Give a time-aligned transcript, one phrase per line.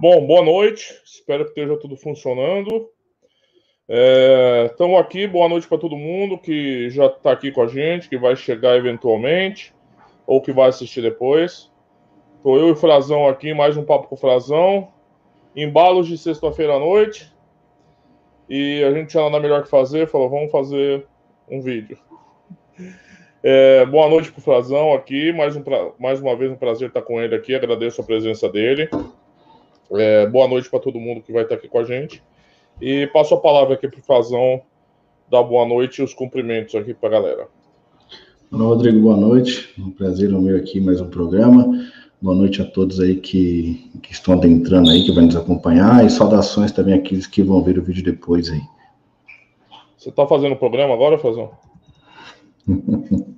[0.00, 0.96] Bom, boa noite.
[1.04, 2.88] Espero que esteja tudo funcionando.
[4.70, 5.26] Estamos é, aqui.
[5.26, 8.76] Boa noite para todo mundo que já está aqui com a gente, que vai chegar
[8.76, 9.74] eventualmente
[10.24, 11.68] ou que vai assistir depois.
[12.36, 14.86] Estou eu e o Frazão aqui, mais um papo com o Frazão.
[15.56, 17.34] Embalos de sexta-feira à noite.
[18.48, 21.08] E a gente tinha nada melhor que fazer, falou, vamos fazer
[21.50, 21.98] um vídeo.
[23.42, 25.32] É, boa noite para o Frazão aqui.
[25.32, 25.90] Mais, um pra...
[25.98, 27.52] mais uma vez um prazer estar com ele aqui.
[27.52, 28.88] Agradeço a presença dele.
[29.92, 32.22] É, boa noite para todo mundo que vai estar aqui com a gente.
[32.80, 34.60] E passo a palavra aqui para o Fazão
[35.30, 37.48] dar boa noite e os cumprimentos aqui para a galera.
[38.50, 39.74] Olá, Rodrigo, boa noite.
[39.78, 41.86] Um prazer no meu aqui mais um programa.
[42.20, 46.10] Boa noite a todos aí que, que estão adentrando aí, que vão nos acompanhar, e
[46.10, 48.62] saudações também àqueles que vão ver o vídeo depois aí.
[49.96, 51.50] Você está fazendo o programa agora, Fazão?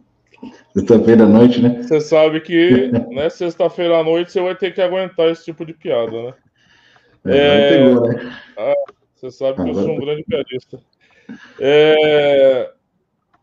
[0.73, 1.83] Sexta-feira à noite, né?
[1.83, 5.75] Você sabe que, né, sexta-feira à noite você vai ter que aguentar esse tipo de
[5.75, 6.35] piada, né?
[7.27, 7.69] É, é...
[7.71, 8.33] Pegou, né?
[8.57, 8.75] Ah,
[9.15, 10.81] você sabe que eu sou um grande piadista.
[11.59, 12.71] É...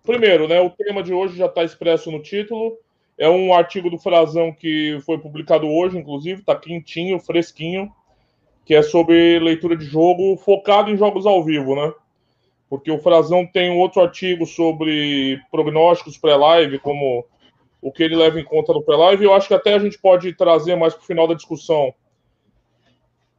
[0.04, 2.78] Primeiro, né, o tema de hoje já está expresso no título.
[3.18, 7.92] É um artigo do Frazão que foi publicado hoje, inclusive, está quentinho, fresquinho,
[8.64, 11.92] que é sobre leitura de jogo focado em jogos ao vivo, né?
[12.70, 17.26] Porque o Frazão tem outro artigo sobre prognósticos pré-live, como
[17.82, 19.24] o que ele leva em conta no pré-live.
[19.24, 21.94] Eu acho que até a gente pode trazer mais para o final da discussão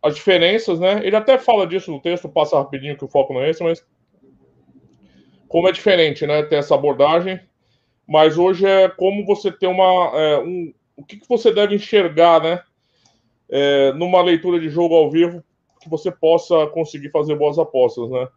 [0.02, 1.04] as diferenças, né?
[1.04, 3.84] Ele até fala disso no texto, passa rapidinho que o foco não é esse, mas
[5.48, 6.42] como é diferente, né?
[6.42, 7.40] Ter essa abordagem.
[8.06, 10.10] Mas hoje é como você ter uma.
[10.14, 12.62] É, um, o que, que você deve enxergar, né?
[13.50, 15.42] É, numa leitura de jogo ao vivo
[15.80, 18.28] que você possa conseguir fazer boas apostas, né?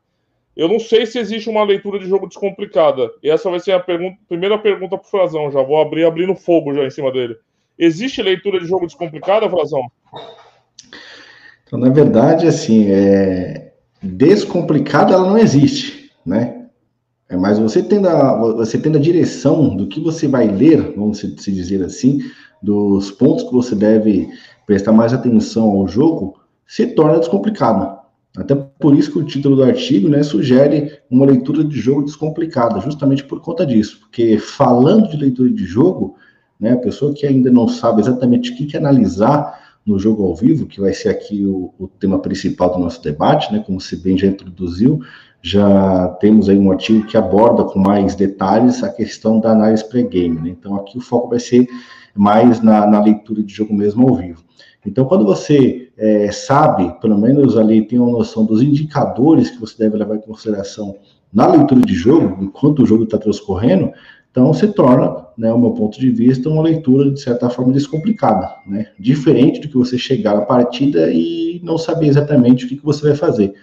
[0.55, 3.09] Eu não sei se existe uma leitura de jogo descomplicada.
[3.23, 5.51] E essa vai ser a pergunta, primeira pergunta para o Frazão.
[5.51, 7.35] Já vou abrir abrindo fogo já em cima dele.
[7.79, 9.81] Existe leitura de jogo descomplicada, Frazão?
[11.65, 13.73] Então, na verdade, assim, é...
[14.03, 16.67] descomplicada ela não existe, né?
[17.29, 21.19] É, mas você tendo, a, você tendo a direção do que você vai ler, vamos
[21.19, 22.19] se dizer assim,
[22.61, 24.29] dos pontos que você deve
[24.65, 28.00] prestar mais atenção ao jogo, se torna descomplicado.
[28.37, 32.79] Até por isso que o título do artigo né, sugere uma leitura de jogo descomplicada,
[32.79, 33.99] justamente por conta disso.
[33.99, 36.15] Porque falando de leitura de jogo,
[36.57, 40.35] né, a pessoa que ainda não sabe exatamente o que, que analisar no jogo ao
[40.35, 43.97] vivo, que vai ser aqui o, o, tema principal do nosso debate, né, como se
[43.97, 45.01] bem já introduziu,
[45.41, 50.39] já temos aí um artigo que aborda com mais detalhes a questão da análise pré-game.
[50.39, 50.49] Né?
[50.49, 51.67] Então aqui o foco vai ser
[52.15, 54.43] mais na, na leitura de jogo mesmo ao vivo.
[54.85, 59.77] Então, quando você é, sabe, pelo menos ali tem uma noção dos indicadores que você
[59.77, 60.95] deve levar em consideração
[61.31, 63.91] na leitura de jogo, enquanto o jogo está transcorrendo,
[64.31, 68.51] então se torna, né, o meu ponto de vista, uma leitura de certa forma descomplicada,
[68.65, 68.87] né?
[68.99, 73.09] Diferente do que você chegar na partida e não saber exatamente o que, que você
[73.09, 73.53] vai fazer.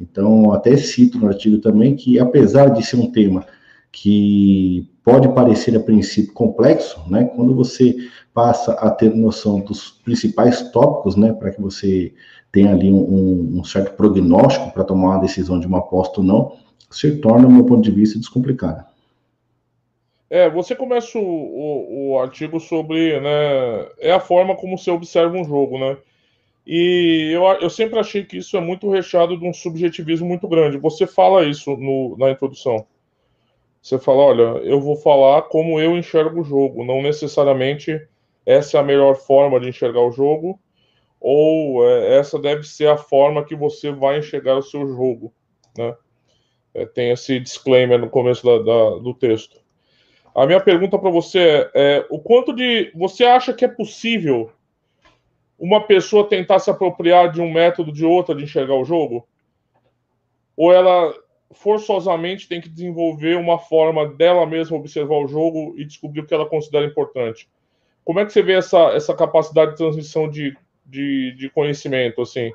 [0.00, 3.44] Então, até cito no artigo também que, apesar de ser um tema
[3.92, 7.24] que pode parecer a princípio complexo, né?
[7.36, 7.94] Quando você
[8.36, 12.12] passa a ter noção dos principais tópicos, né, para que você
[12.52, 16.52] tenha ali um, um certo prognóstico para tomar uma decisão de uma aposta ou não,
[16.90, 18.84] se torna, do meu ponto de vista, descomplicado.
[20.28, 25.34] É, você começa o, o, o, artigo sobre, né, é a forma como você observa
[25.34, 25.96] um jogo, né,
[26.66, 30.76] e eu, eu sempre achei que isso é muito recheado de um subjetivismo muito grande.
[30.78, 32.84] Você fala isso no, na introdução.
[33.80, 38.02] Você fala, olha, eu vou falar como eu enxergo o jogo, não necessariamente
[38.46, 40.58] essa é a melhor forma de enxergar o jogo,
[41.20, 45.34] ou é, essa deve ser a forma que você vai enxergar o seu jogo,
[45.76, 45.94] né?
[46.72, 49.58] É, tem esse disclaimer no começo da, da, do texto.
[50.34, 54.52] A minha pergunta para você é, é, o quanto de você acha que é possível
[55.58, 59.26] uma pessoa tentar se apropriar de um método de outra de enxergar o jogo?
[60.54, 61.14] Ou ela
[61.52, 66.34] forçosamente tem que desenvolver uma forma dela mesma observar o jogo e descobrir o que
[66.34, 67.48] ela considera importante?
[68.06, 70.56] Como é que você vê essa, essa capacidade de transmissão de,
[70.86, 72.22] de, de conhecimento?
[72.22, 72.52] Assim,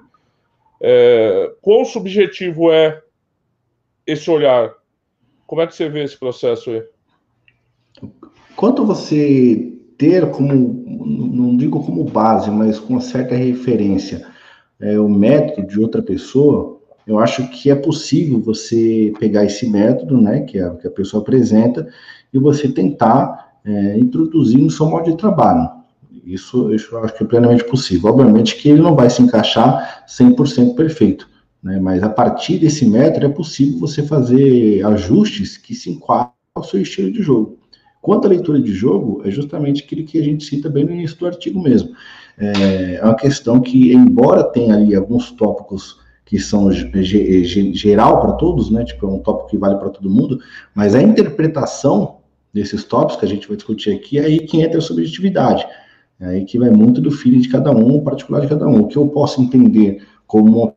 [0.82, 3.02] é, quão subjetivo é
[4.08, 4.74] esse olhar?
[5.46, 6.84] Como é que você vê esse processo aí?
[8.56, 14.26] Quanto você ter como, não digo como base, mas com uma certa referência,
[14.80, 20.20] é, o método de outra pessoa, eu acho que é possível você pegar esse método,
[20.22, 21.92] né, que a, que a pessoa apresenta,
[22.34, 25.70] e você tentar é, introduzir no seu modo de trabalho.
[26.26, 28.10] Isso, isso eu acho que é plenamente possível.
[28.10, 31.28] Obviamente que ele não vai se encaixar 100% perfeito,
[31.64, 31.80] né?
[31.80, 36.82] mas a partir desse método é possível você fazer ajustes que se enquadram ao seu
[36.82, 37.58] estilo de jogo.
[38.02, 41.18] Quanto à leitura de jogo, é justamente aquilo que a gente cita bem no início
[41.18, 41.92] do artigo mesmo.
[42.38, 46.00] é, é uma questão que, embora tenha ali alguns tópicos
[46.32, 48.86] que são geral para todos, né?
[48.86, 50.40] Tipo, é um tópico que vale para todo mundo,
[50.74, 52.21] mas a interpretação
[52.54, 55.66] desses tópicos que a gente vai discutir aqui é aí que entra a subjetividade.
[56.20, 58.82] É aí que vai muito do feeling de cada um, particular de cada um.
[58.82, 60.76] O que eu posso entender como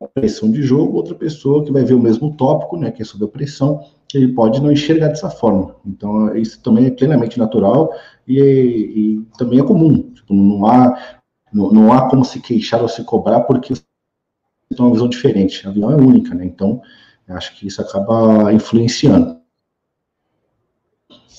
[0.00, 3.04] uma pressão de jogo, outra pessoa que vai ver o mesmo tópico, né, que é
[3.04, 3.80] sobre a pressão,
[4.12, 5.76] ele pode não enxergar dessa forma.
[5.86, 7.92] Então, isso também é plenamente natural
[8.26, 10.12] e, e também é comum.
[10.12, 11.20] Tipo, não há
[11.52, 15.66] não, não há como se queixar ou se cobrar porque tem uma visão diferente.
[15.66, 16.44] A visão é única, né?
[16.44, 16.80] Então,
[17.28, 19.41] acho que isso acaba influenciando.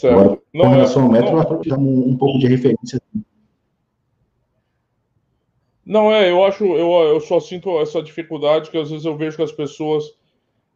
[0.03, 0.19] Certo.
[0.19, 1.79] Agora, não, com relação ao método, não...
[1.79, 3.01] um, um pouco de referência.
[5.85, 9.37] Não, é, eu acho, eu, eu só sinto essa dificuldade que às vezes eu vejo
[9.37, 10.13] que as pessoas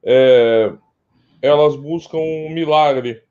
[0.02, 0.72] é,
[1.42, 3.22] elas buscam um milagre,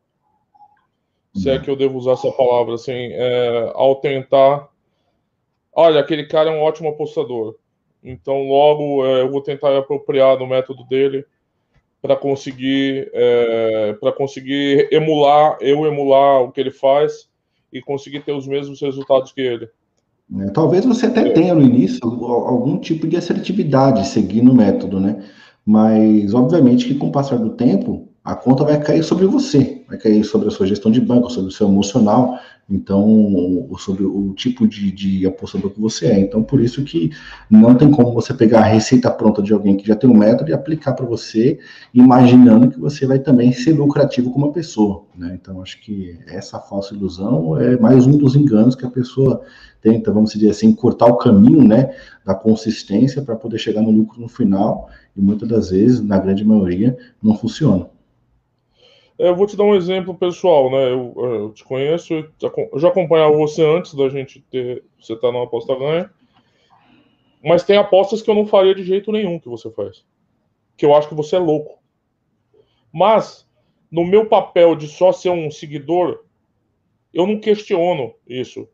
[1.34, 4.69] se é que eu devo usar essa palavra, assim, é, ao tentar.
[5.72, 7.56] Olha, aquele cara é um ótimo apostador.
[8.04, 11.25] Então, logo é, eu vou tentar apropriar do método dele
[12.06, 17.28] para conseguir é, para conseguir emular, eu emular o que ele faz
[17.72, 19.68] e conseguir ter os mesmos resultados que ele.
[20.38, 25.24] É, talvez você até tenha no início algum tipo de assertividade seguindo o método, né?
[25.64, 29.96] Mas obviamente que com o passar do tempo a conta vai cair sobre você, vai
[29.96, 32.37] cair sobre a sua gestão de banco, sobre o seu emocional,
[32.69, 36.19] então, sobre o tipo de, de apostador que você é.
[36.19, 37.12] Então, por isso que
[37.49, 40.50] não tem como você pegar a receita pronta de alguém que já tem um método
[40.50, 41.61] e aplicar para você,
[41.94, 45.05] imaginando que você vai também ser lucrativo como pessoa.
[45.17, 45.38] Né?
[45.40, 49.40] Então, acho que essa falsa ilusão é mais um dos enganos que a pessoa
[49.81, 51.94] tenta, vamos dizer assim, cortar o caminho né,
[52.25, 56.44] da consistência para poder chegar no lucro no final, e muitas das vezes, na grande
[56.44, 57.88] maioria, não funciona.
[59.18, 60.92] Eu vou te dar um exemplo pessoal, né?
[60.92, 64.84] Eu, eu te conheço, eu já acompanhava você antes da gente ter.
[65.00, 66.10] Você estar tá numa aposta ganha.
[67.42, 70.04] Mas tem apostas que eu não faria de jeito nenhum que você faz.
[70.76, 71.78] Que eu acho que você é louco.
[72.92, 73.48] Mas,
[73.90, 76.24] no meu papel de só ser um seguidor,
[77.12, 78.68] eu não questiono isso.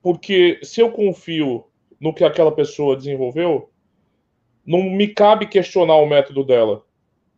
[0.00, 1.64] Porque se eu confio
[2.00, 3.70] no que aquela pessoa desenvolveu,
[4.64, 6.85] não me cabe questionar o método dela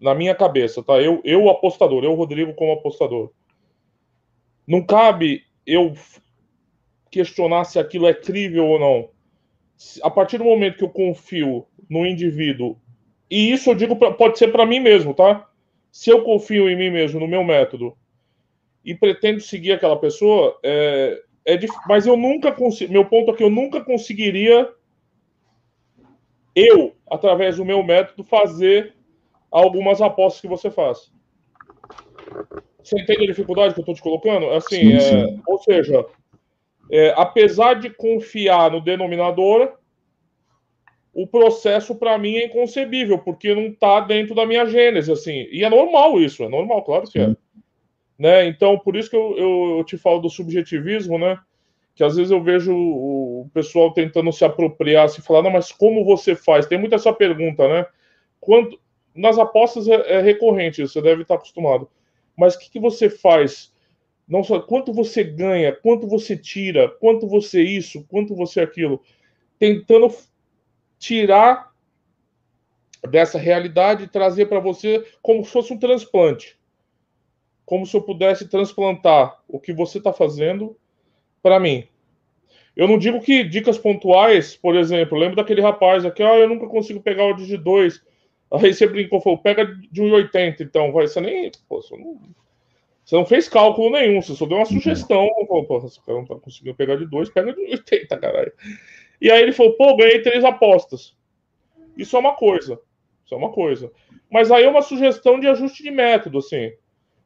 [0.01, 1.01] na minha cabeça, tá?
[1.01, 3.33] Eu, eu apostador, eu, Rodrigo, como apostador.
[4.67, 5.95] Não cabe eu
[7.11, 9.11] questionar se aquilo é crível ou não.
[10.03, 12.77] A partir do momento que eu confio no indivíduo,
[13.31, 15.49] e isso eu digo, pra, pode ser para mim mesmo, tá?
[15.91, 17.97] Se eu confio em mim mesmo, no meu método,
[18.85, 21.73] e pretendo seguir aquela pessoa, é, é dif...
[21.87, 22.93] mas eu nunca consigo.
[22.93, 24.71] Meu ponto é que eu nunca conseguiria,
[26.55, 28.95] eu, através do meu método, fazer
[29.51, 31.11] algumas apostas que você faz.
[32.83, 34.51] Você entende a dificuldade que eu estou te colocando?
[34.51, 35.43] Assim, sim, é, sim.
[35.47, 36.07] ou seja,
[36.91, 39.77] é, apesar de confiar no denominador,
[41.13, 45.49] o processo para mim é inconcebível, porque não está dentro da minha gênese, assim.
[45.51, 47.35] E é normal isso, é normal, claro que é.
[48.19, 48.47] Né?
[48.47, 51.39] Então, por isso que eu, eu, eu, te falo do subjetivismo, né?
[51.95, 56.05] Que às vezes eu vejo o pessoal tentando se apropriar, se falar, não, mas como
[56.05, 56.67] você faz?
[56.67, 57.87] Tem muita essa pergunta, né?
[58.41, 58.79] Quanto,
[59.19, 61.91] nas apostas é, é, recorrente, você deve estar acostumado.
[62.37, 63.73] Mas o que, que você faz?
[64.29, 69.03] Não só quanto você ganha, quanto você tira, quanto você isso, quanto você aquilo,
[69.59, 70.15] tentando
[70.99, 71.73] tirar
[73.11, 76.57] dessa realidade e trazer para você como se fosse um transplante.
[77.65, 80.77] Como se eu pudesse transplantar o que você está fazendo
[81.43, 81.89] para mim.
[82.77, 86.69] Eu não digo que dicas pontuais, por exemplo, lembro daquele rapaz aqui, ah, eu nunca
[86.69, 88.01] consigo pegar o de 2.
[88.51, 91.51] Aí você brincou, falou, pega de 1,80, então, vai, você nem.
[91.69, 92.19] Pô, você, não,
[93.05, 94.73] você não fez cálculo nenhum, você só deu uma uhum.
[94.73, 95.29] sugestão.
[95.47, 98.53] Falou, pô, esse cara não tá conseguindo pegar de 2, pega de 80, caralho.
[99.21, 101.15] E aí ele falou, pô, ganhei três apostas.
[101.97, 102.81] Isso é uma coisa.
[103.25, 103.93] Isso é uma coisa.
[104.31, 106.73] Mas aí é uma sugestão de ajuste de método, assim.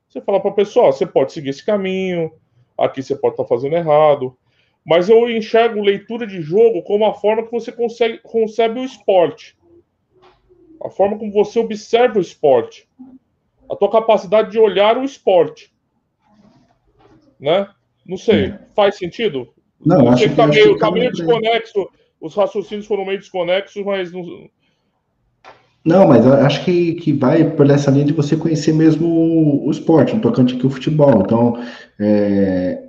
[0.09, 2.33] Você fala para a pessoa, você pode seguir esse caminho,
[2.77, 4.37] aqui você pode estar tá fazendo errado.
[4.85, 9.57] Mas eu enxergo leitura de jogo como a forma que você consegue, concebe o esporte
[10.85, 12.89] a forma como você observa o esporte,
[13.71, 15.73] a tua capacidade de olhar o esporte,
[17.41, 17.69] né?
[18.07, 19.49] Não sei, faz sentido?
[19.85, 21.89] Não, acho que tá meio, tá meio desconexo,
[22.21, 24.51] os raciocínios foram meio desconexos, mas não...
[25.85, 29.67] Não, mas eu acho que, que vai por essa linha de você conhecer mesmo o,
[29.67, 31.23] o esporte, no tocante aqui o futebol.
[31.23, 31.61] Então,
[31.99, 32.85] é,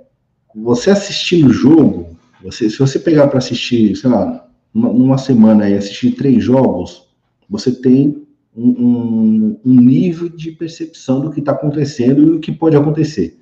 [0.54, 5.68] você assistindo o jogo, você, se você pegar para assistir, sei lá, numa, numa semana
[5.68, 7.03] e assistir três jogos,
[7.48, 12.52] você tem um, um, um nível de percepção do que está acontecendo e o que
[12.52, 13.38] pode acontecer.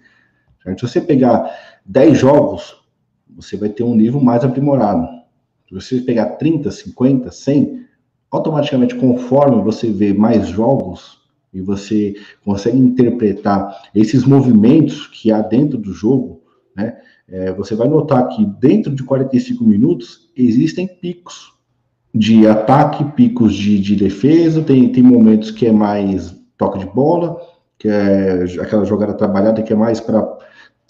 [0.63, 0.87] Certo?
[0.87, 1.51] Se você pegar
[1.85, 2.77] 10 jogos,
[3.29, 5.07] você vai ter um nível mais aprimorado.
[5.69, 7.87] Se você pegar 30, 50, 100,
[8.31, 11.21] automaticamente, conforme você vê mais jogos
[11.53, 16.43] e você consegue interpretar esses movimentos que há dentro do jogo,
[16.75, 16.99] né?
[17.29, 21.52] É, você vai notar que dentro de 45 minutos existem picos
[22.15, 27.41] de ataque, picos de, de defesa, tem, tem momentos que é mais toque de bola,
[27.79, 30.23] que é aquela jogada trabalhada que é mais para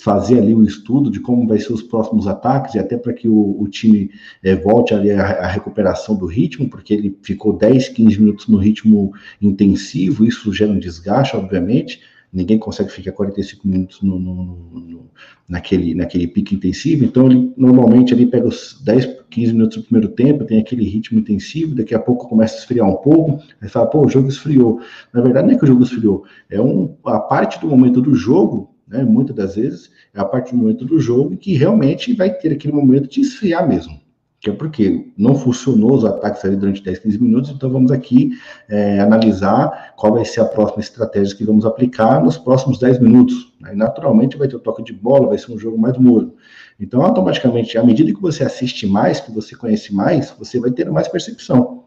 [0.03, 3.29] fazer ali o estudo de como vai ser os próximos ataques e até para que
[3.29, 4.11] o, o time
[4.43, 8.59] é, volte ali a, a, recuperação do ritmo, porque ele ficou 10, 15 minutos no
[8.59, 12.01] ritmo intensivo, isso gera um desgaste, obviamente,
[12.33, 14.35] ninguém consegue ficar 45 minutos no, no,
[14.73, 15.11] no,
[15.49, 20.09] naquele, naquele pique intensivo, então ele normalmente ele pega os 10, 15 minutos do primeiro
[20.09, 23.87] tempo, tem aquele ritmo intensivo, daqui a pouco começa a esfriar um pouco, aí fala,
[23.87, 24.81] pô, o jogo esfriou.
[25.13, 28.15] Na verdade, não é que o jogo esfriou, é um, a parte do momento do
[28.15, 32.33] jogo, né, muitas das vezes, é a parte do momento do jogo que realmente vai
[32.33, 34.02] ter aquele momento de esfriar mesmo
[34.43, 38.33] que é porque não funcionou os ataques ali durante 10, 15 minutos, então vamos aqui
[38.69, 43.55] é, analisar qual vai ser a próxima estratégia que vamos aplicar nos próximos 10 minutos.
[43.63, 46.35] Aí, naturalmente, vai ter o toque de bola, vai ser um jogo mais morno.
[46.81, 50.91] Então, automaticamente, à medida que você assiste mais, que você conhece mais, você vai ter
[50.91, 51.85] mais percepção.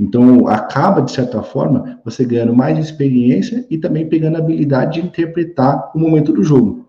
[0.00, 5.06] Então, acaba, de certa forma, você ganhando mais experiência e também pegando a habilidade de
[5.06, 6.88] interpretar o momento do jogo.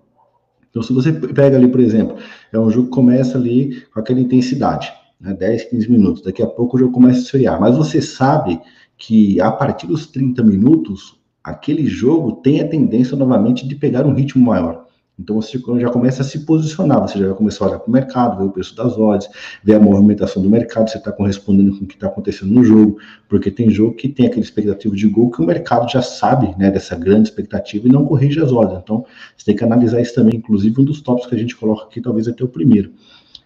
[0.73, 2.17] Então, se você pega ali, por exemplo,
[2.51, 6.47] é um jogo que começa ali com aquela intensidade, né, 10, 15 minutos, daqui a
[6.47, 8.59] pouco o jogo começa a esfriar, mas você sabe
[8.97, 14.15] que a partir dos 30 minutos, aquele jogo tem a tendência novamente de pegar um
[14.15, 14.82] ritmo maior.
[15.17, 18.37] Então você já começa a se posicionar, você já começa a olhar para o mercado,
[18.39, 19.29] ver o preço das odds,
[19.63, 22.97] ver a movimentação do mercado, você está correspondendo com o que está acontecendo no jogo,
[23.29, 26.71] porque tem jogo que tem aquele expectativa de gol que o mercado já sabe né,
[26.71, 28.79] dessa grande expectativa e não corrige as odds.
[28.81, 29.05] Então
[29.37, 32.01] você tem que analisar isso também, inclusive um dos tópicos que a gente coloca aqui,
[32.01, 32.91] talvez até o primeiro.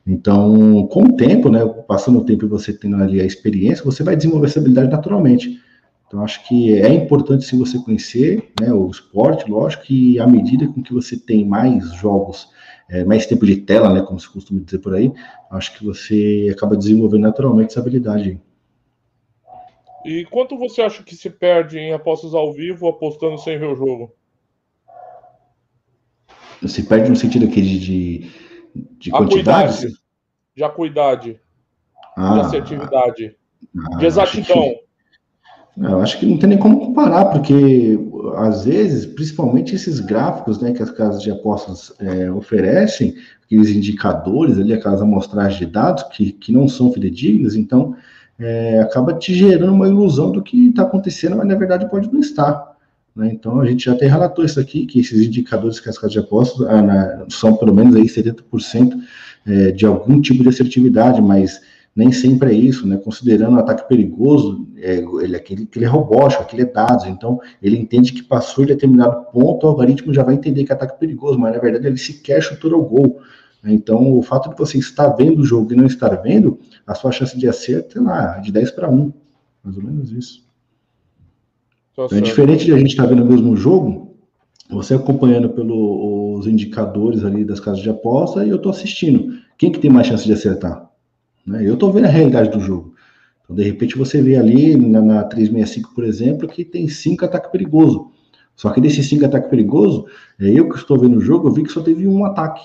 [0.08, 4.04] Então, com o tempo, né, passando o tempo e você tendo ali a experiência, você
[4.04, 5.60] vai desenvolver essa habilidade naturalmente.
[6.08, 10.66] Então, acho que é importante se você conhecer né, o esporte, lógico, que à medida
[10.68, 12.50] com que você tem mais jogos,
[12.90, 15.12] é, mais tempo de tela, né, como se costuma dizer por aí,
[15.52, 18.40] acho que você acaba desenvolvendo naturalmente essa habilidade.
[20.06, 23.76] E quanto você acha que se perde em apostas ao vivo apostando sem ver o
[23.76, 24.14] jogo?
[26.66, 28.32] Se perde no sentido aqui de, de,
[28.98, 29.88] de quantidade?
[30.56, 31.40] De acuidade,
[32.16, 33.38] ah, de assertividade,
[33.78, 34.87] ah, de exatidão.
[35.80, 38.00] Eu acho que não tem nem como comparar, porque
[38.38, 43.16] às vezes, principalmente esses gráficos né, que as casas de apostas é, oferecem,
[43.46, 47.96] aqueles indicadores ali, aquelas amostragens de dados que, que não são fidedignas, então
[48.40, 52.20] é, acaba te gerando uma ilusão do que está acontecendo, mas na verdade pode não
[52.20, 52.76] estar.
[53.16, 53.32] Né?
[53.34, 56.20] Então a gente já até relatou isso aqui, que esses indicadores que as casas de
[56.20, 58.94] apostas ah, na, são pelo menos aí 70%
[59.46, 61.62] é, de algum tipo de assertividade, mas
[61.98, 62.96] nem sempre é isso, né?
[62.98, 67.76] Considerando o ataque perigoso, é, ele, aquele, aquele é robótico, aquele é dados, então ele
[67.76, 71.40] entende que passou de determinado ponto, o algoritmo já vai entender que é ataque perigoso,
[71.40, 73.20] mas na verdade ele sequer chutou o gol.
[73.66, 77.12] Então, o fato de você estar vendo o jogo e não estar vendo, a sua
[77.12, 79.12] chance de acerto é lá, de 10 para 1.
[79.64, 80.46] Mais ou menos isso.
[81.94, 84.16] Então, é diferente de a gente estar vendo o mesmo jogo,
[84.70, 89.40] você acompanhando pelos indicadores ali das casas de aposta e eu estou assistindo.
[89.58, 90.87] Quem que tem mais chance de acertar?
[91.48, 91.66] Né?
[91.66, 92.94] Eu estou vendo a realidade do jogo.
[93.44, 97.50] Então, de repente, você vê ali na, na 365, por exemplo, que tem cinco ataques
[97.50, 98.02] perigosos.
[98.54, 100.04] Só que desses cinco ataques perigosos,
[100.40, 102.62] é eu que estou vendo o jogo, eu vi que só teve um ataque.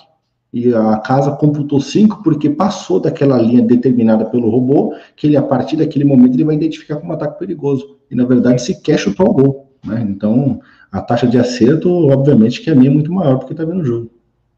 [0.52, 5.42] E a casa computou cinco porque passou daquela linha determinada pelo robô, que ele, a
[5.42, 7.98] partir daquele momento, ele vai identificar como ataque perigoso.
[8.10, 9.72] E, na verdade, sequer chutou o gol.
[9.84, 10.04] Né?
[10.08, 10.60] Então,
[10.90, 13.84] a taxa de acerto, obviamente, que a minha é muito maior porque está vendo o
[13.84, 14.10] jogo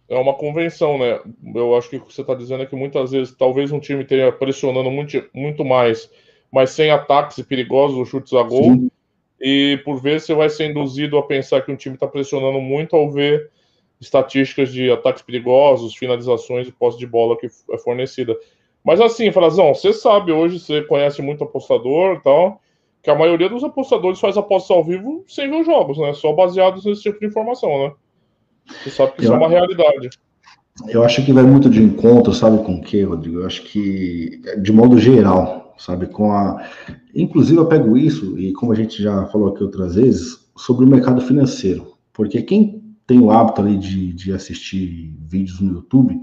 [0.09, 1.21] é uma convenção, né?
[1.55, 4.03] Eu acho que o que você está dizendo é que muitas vezes talvez um time
[4.03, 6.11] esteja pressionando muito, muito mais,
[6.53, 8.73] mas sem ataques e perigosos chutes a gol.
[8.73, 8.91] Sim.
[9.41, 12.95] E por vezes você vai ser induzido a pensar que um time está pressionando muito
[12.95, 13.51] ao ver
[14.01, 18.37] estatísticas de ataques perigosos, finalizações e posse de bola que é fornecida.
[18.85, 22.61] Mas assim, Frazão, você sabe hoje, você conhece muito apostador e tal,
[23.03, 26.13] que a maioria dos apostadores faz apostas ao vivo sem ver os jogos, né?
[26.13, 27.95] Só baseados nesse tipo de informação, né?
[28.91, 30.11] Sabe que eu, isso é uma realidade.
[30.89, 33.41] Eu acho que vai muito de encontro, sabe com o que, Rodrigo?
[33.41, 36.69] Eu acho que, de modo geral, sabe, com a.
[37.15, 40.89] Inclusive, eu pego isso, e como a gente já falou aqui outras vezes, sobre o
[40.89, 41.95] mercado financeiro.
[42.13, 46.21] Porque quem tem o hábito ali de, de assistir vídeos no YouTube,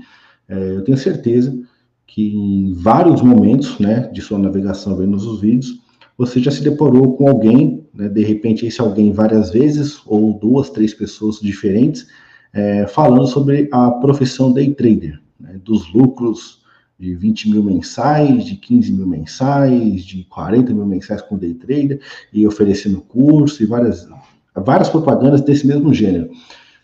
[0.49, 1.57] é, eu tenho certeza
[2.05, 5.79] que em vários momentos, né, de sua navegação vendo os vídeos,
[6.17, 10.69] você já se deparou com alguém, né, de repente esse alguém várias vezes, ou duas,
[10.69, 12.07] três pessoas diferentes,
[12.53, 15.21] é, falando sobre a profissão day trader.
[15.39, 15.59] Né?
[15.63, 16.61] dos lucros
[16.99, 21.99] de 20 mil mensais, de 15 mil mensais, de 40 mil mensais com day trader,
[22.31, 24.07] e oferecendo curso e várias,
[24.55, 26.29] várias propagandas desse mesmo gênero.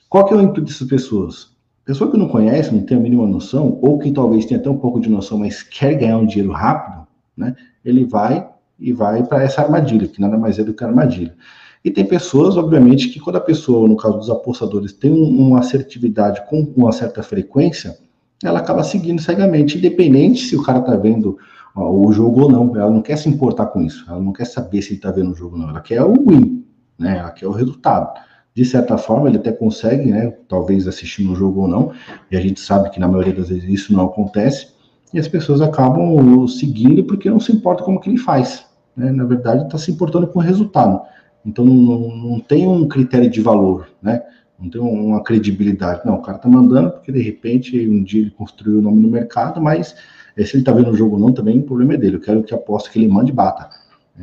[0.10, 1.56] Qual que é o intuito dessas pessoas?
[1.86, 4.78] Pessoa que não conhece, não tem a mínima noção, ou que talvez tenha até um
[4.78, 7.56] pouco de noção, mas quer ganhar um dinheiro rápido, né?
[7.86, 8.48] Ele vai
[8.80, 11.36] e vai para essa armadilha, que nada mais é do que armadilha.
[11.84, 16.44] E tem pessoas, obviamente, que quando a pessoa, no caso dos apostadores, tem uma assertividade
[16.50, 17.98] com uma certa frequência,
[18.44, 21.38] ela acaba seguindo cegamente, independente se o cara tá vendo
[21.76, 22.76] ó, o jogo ou não.
[22.76, 25.32] Ela não quer se importar com isso, ela não quer saber se ele tá vendo
[25.32, 26.66] o jogo ou não, ela quer o win,
[27.00, 27.18] né?
[27.20, 28.20] Ela quer o resultado.
[28.54, 30.32] De certa forma, ele até consegue, né?
[30.48, 31.92] Talvez assistindo o jogo ou não,
[32.32, 34.70] e a gente sabe que na maioria das vezes isso não acontece,
[35.14, 38.66] e as pessoas acabam seguindo porque não se importa como que ele faz.
[38.96, 39.12] Né?
[39.12, 41.02] Na verdade, está se importando com o resultado.
[41.48, 44.22] Então não, não, tem um critério de valor, né?
[44.60, 46.02] Não tem uma credibilidade.
[46.06, 49.08] Não, o cara tá mandando porque de repente um dia ele construiu o nome no
[49.08, 49.96] mercado, mas
[50.36, 52.18] eh, se ele tá vendo o jogo ou não, também o problema é dele.
[52.18, 53.70] Eu quero que aposte que ele mande bata.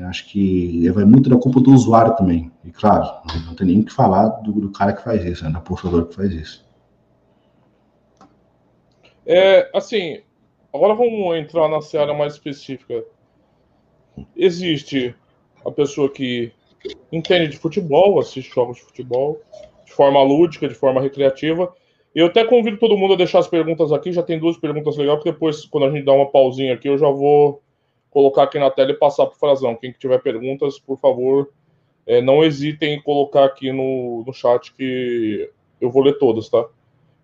[0.07, 2.51] Acho que vai muito da culpa do usuário também.
[2.65, 3.07] E claro,
[3.47, 5.51] não tem nem o que falar do, do, cara que faz isso, né?
[5.51, 6.67] do apostador que faz isso.
[9.25, 10.21] É, assim,
[10.75, 13.05] agora vamos entrar na seara mais específica.
[14.37, 15.15] Existe
[15.65, 16.53] a pessoa que
[17.13, 19.41] entende de futebol, assiste jogos de futebol,
[19.85, 21.73] de forma lúdica, de forma recreativa.
[22.15, 25.17] Eu até convido todo mundo a deixar as perguntas aqui, já tem duas perguntas legais,
[25.19, 27.61] porque depois, quando a gente dá uma pausinha aqui, eu já vou
[28.11, 29.75] colocar aqui na tela e passar para o Frazão.
[29.75, 31.51] Quem tiver perguntas, por favor,
[32.07, 35.51] é, não hesitem em colocar aqui no, no chat que
[35.81, 36.65] eu vou ler todas, tá?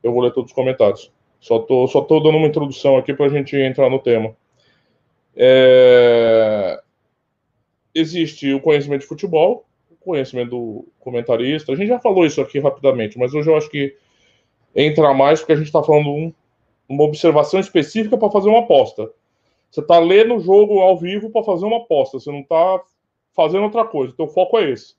[0.03, 1.13] Eu vou ler todos os comentários.
[1.39, 4.35] Só tô, só tô dando uma introdução aqui para a gente entrar no tema.
[5.37, 6.81] É
[7.95, 11.73] existe o conhecimento de futebol, o conhecimento do comentarista.
[11.73, 13.97] A gente já falou isso aqui rapidamente, mas hoje eu acho que
[14.75, 16.33] entra mais porque a gente está falando um,
[16.89, 19.11] uma observação específica para fazer uma aposta.
[19.71, 22.81] Você está lendo o jogo ao vivo para fazer uma aposta, você não está
[23.35, 24.13] fazendo outra coisa.
[24.13, 24.95] Então o foco é esse.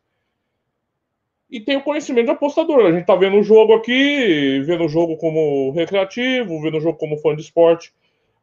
[1.50, 2.86] E tem o conhecimento de apostador.
[2.86, 6.98] A gente está vendo o jogo aqui, vendo o jogo como recreativo, vendo o jogo
[6.98, 7.94] como fã de esporte.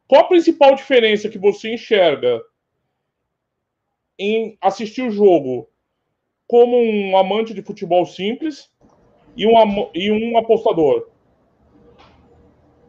[0.07, 2.39] Qual a principal diferença que você enxerga
[4.19, 5.69] em assistir o jogo
[6.45, 8.69] como um amante de futebol simples
[9.37, 11.07] e um, e um apostador?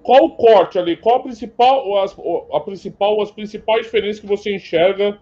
[0.02, 0.96] Qual o corte ali?
[0.96, 2.16] Qual a principal, as,
[2.52, 5.20] a principal, as principais diferenças que você enxerga?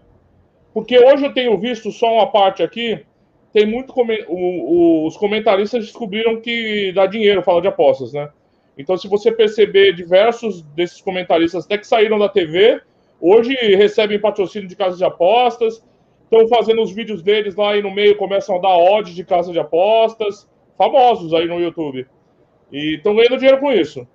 [0.73, 3.05] Porque hoje eu tenho visto só uma parte aqui.
[3.51, 8.29] Tem muito o, o, os comentaristas descobriram que dá dinheiro falar de apostas, né?
[8.77, 12.79] Então, se você perceber diversos desses comentaristas até que saíram da TV,
[13.19, 15.83] hoje recebem patrocínio de casas de apostas,
[16.29, 19.51] estão fazendo os vídeos deles lá e no meio começam a dar odds de casa
[19.51, 22.05] de apostas, famosos aí no YouTube.
[22.71, 24.07] E estão ganhando dinheiro com isso.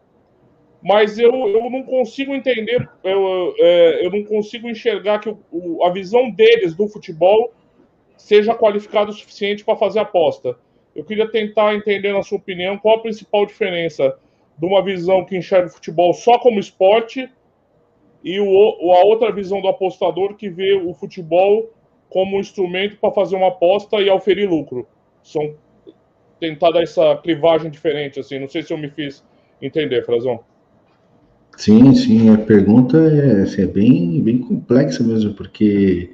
[0.81, 5.91] Mas eu, eu não consigo entender, eu, é, eu não consigo enxergar que o, a
[5.91, 7.53] visão deles do futebol
[8.17, 10.57] seja qualificada o suficiente para fazer aposta.
[10.95, 14.17] Eu queria tentar entender, na sua opinião, qual a principal diferença
[14.57, 17.29] de uma visão que enxerga o futebol só como esporte
[18.23, 21.71] e o, a outra visão do apostador que vê o futebol
[22.09, 24.87] como um instrumento para fazer uma aposta e oferir lucro.
[25.23, 25.55] São
[26.39, 28.39] tentar dar essa clivagem diferente, assim.
[28.39, 29.25] Não sei se eu me fiz
[29.61, 30.41] entender, Frazão.
[31.57, 32.31] Sim, sim.
[32.31, 36.11] A pergunta é, assim, é bem, bem complexa mesmo, porque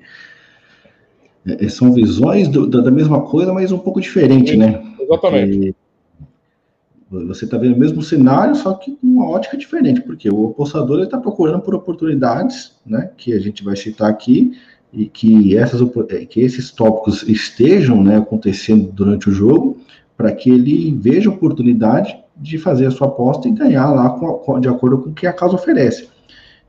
[1.46, 4.82] é, são visões do, da, mesma coisa, mas um pouco diferente, sim, né?
[5.00, 5.74] Exatamente.
[7.08, 10.48] Porque você está vendo o mesmo cenário, só que com uma ótica diferente, porque o
[10.48, 13.10] apostador está procurando por oportunidades, né?
[13.16, 14.52] Que a gente vai citar aqui,
[14.92, 19.78] e que, essas, é, que esses tópicos estejam né, acontecendo durante o jogo,
[20.16, 24.60] para que ele veja a oportunidade de fazer a sua aposta e ganhar lá com,
[24.60, 26.08] de acordo com o que a casa oferece.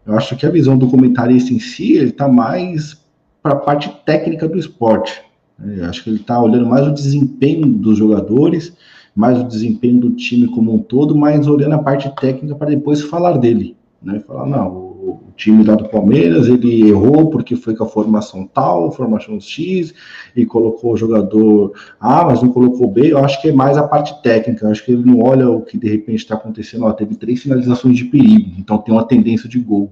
[0.05, 2.99] Eu acho que a visão do comentarista em si, ele está mais
[3.41, 5.21] para a parte técnica do esporte.
[5.63, 8.73] Eu acho que ele está olhando mais o desempenho dos jogadores,
[9.15, 13.01] mais o desempenho do time como um todo, mas olhando a parte técnica para depois
[13.01, 13.75] falar dele.
[14.01, 14.19] Né?
[14.25, 18.91] Falar, não, o time lá do Palmeiras, ele errou porque foi com a formação tal,
[18.91, 19.93] formação X,
[20.35, 23.11] e colocou o jogador A, mas não colocou B.
[23.11, 24.65] Eu acho que é mais a parte técnica.
[24.65, 26.85] Eu acho que ele não olha o que de repente está acontecendo.
[26.85, 29.91] Ó, teve três finalizações de perigo, então tem uma tendência de gol.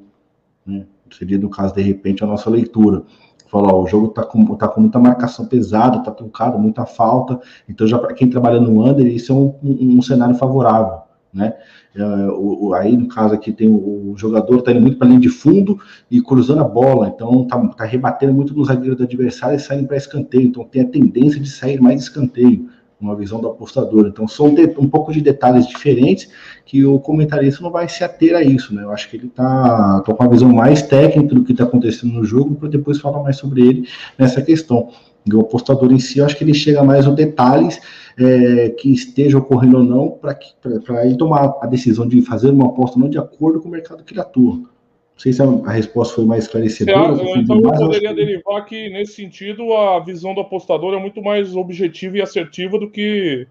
[0.65, 0.85] Né?
[1.11, 3.03] Seria, no caso, de repente, a nossa leitura.
[3.47, 7.39] Falar, o jogo está com, tá com muita marcação pesada, está truncado, muita falta.
[7.67, 11.55] Então, já para quem trabalha no under, isso é um, um, um cenário favorável né?
[11.95, 15.30] O, aí, no caso aqui, tem o, o jogador está indo muito para linha de
[15.30, 19.60] fundo e cruzando a bola, então está tá rebatendo muito no zagueiro do adversário e
[19.60, 22.69] saindo para escanteio, então tem a tendência de sair mais escanteio.
[23.02, 24.08] uma visão do apostador.
[24.08, 26.30] Então, são um pouco de detalhes diferentes
[26.65, 28.84] que o comentarista não vai se ater a isso, né?
[28.84, 32.25] Eu acho que ele tá com uma visão mais técnica do que está acontecendo no
[32.25, 34.89] jogo, para depois falar mais sobre ele nessa questão.
[35.25, 37.79] E o apostador em si, eu acho que ele chega mais aos detalhes
[38.17, 42.99] é, que esteja ocorrendo ou não, para ele tomar a decisão de fazer uma aposta
[42.99, 44.55] não de acordo com o mercado que ele atua.
[44.55, 47.13] Não sei se a, resposta foi mais esclarecedora.
[47.38, 52.17] então, eu poderia derivar que, nesse sentido, a visão do apostador é muito mais objetiva
[52.17, 53.45] e assertiva do que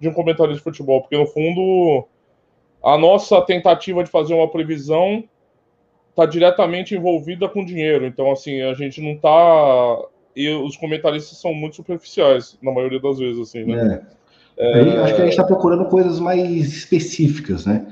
[0.00, 2.06] de um comentarista de futebol, porque, no fundo,
[2.82, 5.24] a nossa tentativa de fazer uma previsão
[6.10, 8.06] está diretamente envolvida com dinheiro.
[8.06, 9.98] Então, assim, a gente não está
[10.36, 14.02] e os comentaristas são muito superficiais, na maioria das vezes, assim, né?
[14.12, 14.16] É.
[14.58, 15.00] É...
[15.00, 17.86] Acho que a gente está procurando coisas mais específicas, né?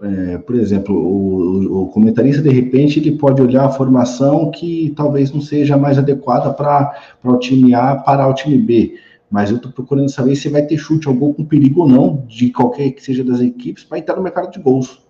[0.00, 5.32] É, por exemplo, o, o, comentarista, de repente, ele pode olhar a formação que talvez
[5.32, 6.94] não seja mais adequada para
[7.24, 8.96] o time A para o time B.
[9.28, 12.24] Mas eu estou procurando saber se vai ter chute ao gol com perigo ou não,
[12.28, 15.02] de qualquer que seja das equipes, para entrar no mercado de gols.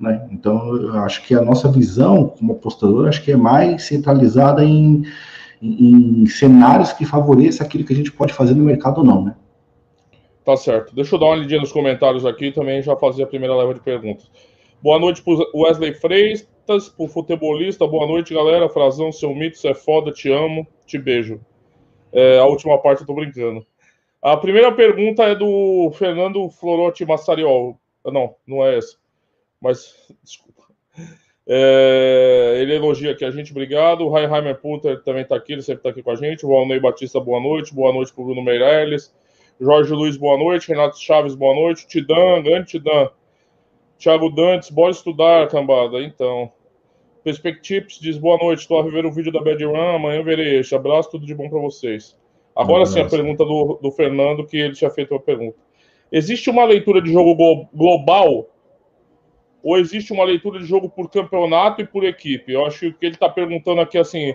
[0.00, 0.26] Né?
[0.32, 5.04] Então, eu acho que a nossa visão como apostador, acho que é mais centralizada em
[5.62, 9.36] em, cenários que favoreçam aquilo que a gente pode fazer no mercado ou não, né?
[10.44, 10.94] Tá certo.
[10.94, 13.80] Deixa eu dar uma lidinha nos comentários aqui também já fazer a primeira leva de
[13.80, 14.28] perguntas.
[14.82, 17.86] Boa noite para Wesley Freitas, pro futebolista.
[17.86, 18.68] Boa noite, galera.
[18.68, 21.40] Frazão, seu mito, você é foda, te amo, te beijo.
[22.12, 23.64] É, a última parte eu tô brincando.
[24.20, 27.78] A primeira pergunta é do Fernando Florotti Massariol.
[28.04, 28.96] Não, não é essa.
[29.60, 29.94] Mas,
[30.24, 30.62] desculpa.
[31.46, 34.02] É, ele elogia aqui a gente, obrigado.
[34.02, 36.46] O Reinheimer Punter também está aqui, ele sempre está aqui com a gente.
[36.46, 37.74] O Valnei Batista, boa noite.
[37.74, 39.14] Boa noite para o Bruno Meirelles.
[39.60, 40.68] Jorge Luiz, boa noite.
[40.68, 41.86] Renato Chaves, boa noite.
[41.86, 43.10] Tidan, grande Tidan.
[43.98, 46.02] Thiago Dantes, bora estudar, cambada.
[46.02, 46.50] Então.
[47.24, 48.60] Perspectives diz boa noite.
[48.60, 49.96] Estou a ver o vídeo da Bad Run.
[49.96, 50.74] Amanhã verei este.
[50.74, 52.18] Abraço, tudo de bom para vocês.
[52.54, 55.56] Agora sim, a pergunta do, do Fernando, que ele tinha feito uma pergunta.
[56.10, 58.51] Existe uma leitura de jogo global
[59.62, 62.52] ou existe uma leitura de jogo por campeonato e por equipe?
[62.52, 64.34] Eu acho que o que ele está perguntando aqui assim,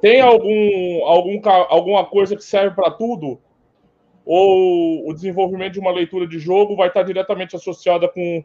[0.00, 3.38] tem algum, algum alguma coisa que serve para tudo?
[4.24, 8.42] Ou o desenvolvimento de uma leitura de jogo vai estar diretamente associada com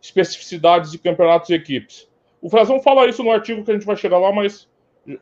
[0.00, 2.08] especificidades de campeonatos e equipes?
[2.40, 4.68] O Frazão fala isso no artigo que a gente vai chegar lá, mas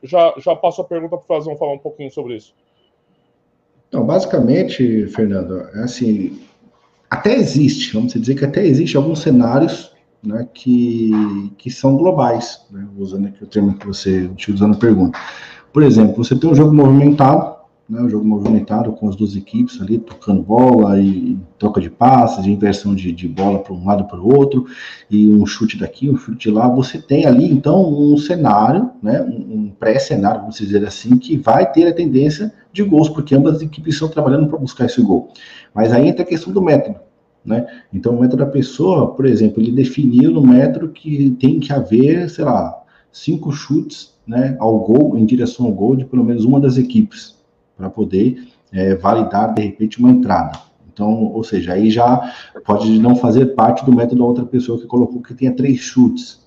[0.03, 2.55] já, já passo a pergunta para o Frazão falar um pouquinho sobre isso.
[3.88, 6.40] Então, basicamente, Fernando, é assim,
[7.09, 9.93] até existe, vamos dizer que até existe alguns cenários
[10.24, 11.10] né, que,
[11.58, 15.18] que são globais, né, usando aqui o termo que você utilizou na pergunta.
[15.72, 17.54] Por exemplo, você tem um jogo movimentado,
[17.88, 22.46] né, um jogo movimentado com as duas equipes ali, tocando bola e troca de passes,
[22.46, 24.64] inversão de, de bola para um lado para o outro,
[25.10, 26.66] e um chute daqui, um chute de lá.
[26.68, 31.88] Você tem ali, então, um cenário, né, um pré-cenário, vamos dizer assim, que vai ter
[31.88, 35.28] a tendência de gols, porque ambas as equipes estão trabalhando para buscar esse gol.
[35.74, 36.98] Mas aí entra a questão do método.
[37.44, 37.66] Né?
[37.92, 42.30] Então, o metro da pessoa, por exemplo, ele definiu no metro que tem que haver,
[42.30, 46.59] sei lá, cinco chutes né, ao gol, em direção ao gol de pelo menos uma
[46.59, 47.37] das equipes,
[47.76, 50.59] para poder é, validar, de repente, uma entrada.
[50.92, 52.33] Então, ou seja, aí já
[52.64, 56.40] pode não fazer parte do método da outra pessoa que colocou que tenha três chutes.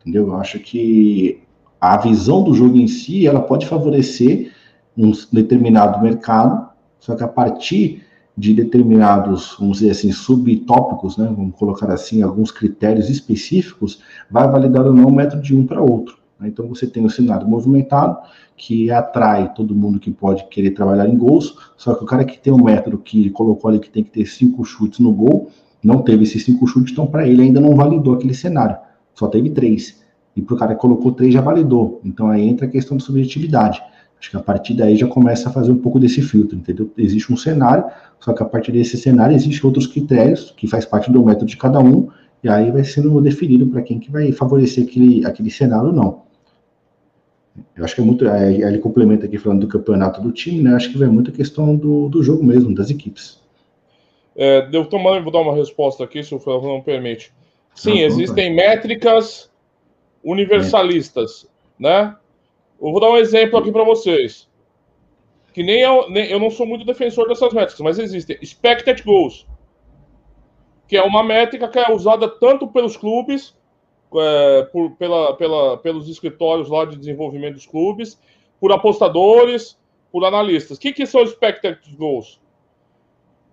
[0.00, 0.28] Entendeu?
[0.28, 1.42] Eu acho que
[1.80, 4.52] a visão do jogo em si, ela pode favorecer
[4.96, 6.68] um determinado mercado,
[7.00, 8.04] só que a partir
[8.36, 14.86] de determinados, vamos dizer assim, subtópicos, né, vamos colocar assim, alguns critérios específicos, vai validar
[14.86, 16.16] ou não o método de um para outro.
[16.40, 16.48] Né?
[16.48, 18.18] Então você tem o cenário movimentado,
[18.56, 22.38] que atrai todo mundo que pode querer trabalhar em gols, só que o cara que
[22.38, 25.50] tem um método que colocou ali que tem que ter cinco chutes no gol,
[25.82, 28.76] não teve esses cinco chutes, então para ele ainda não validou aquele cenário,
[29.14, 30.00] só teve três.
[30.34, 32.00] E para o cara que colocou três já validou.
[32.04, 33.82] Então aí entra a questão de subjetividade.
[34.22, 36.88] Acho que a partir daí já começa a fazer um pouco desse filtro, entendeu?
[36.96, 37.84] Existe um cenário,
[38.20, 41.56] só que a partir desse cenário existem outros critérios que faz parte do método de
[41.56, 42.08] cada um,
[42.40, 46.22] e aí vai sendo definido para quem que vai favorecer aquele, aquele cenário ou não.
[47.76, 48.24] Eu acho que é muito.
[48.28, 50.72] É, ele complementa aqui falando do campeonato do time, né?
[50.72, 53.40] Acho que vai muito a questão do, do jogo mesmo, das equipes.
[54.36, 57.32] É, eu também vou dar uma resposta aqui, se o Flávio não permite.
[57.74, 59.50] Sim, não, existem métricas
[60.22, 62.14] universalistas, né?
[62.82, 64.50] Eu vou dar um exemplo aqui para vocês.
[65.54, 68.36] Que nem eu, nem eu não sou muito defensor dessas métricas, mas existem.
[68.42, 69.46] Expected goals,
[70.88, 73.56] que é uma métrica que é usada tanto pelos clubes,
[74.16, 78.20] é, por, pela, pela, pelos escritórios lá de desenvolvimento dos clubes,
[78.58, 79.78] por apostadores,
[80.10, 80.76] por analistas.
[80.76, 82.40] O que, que são expected goals?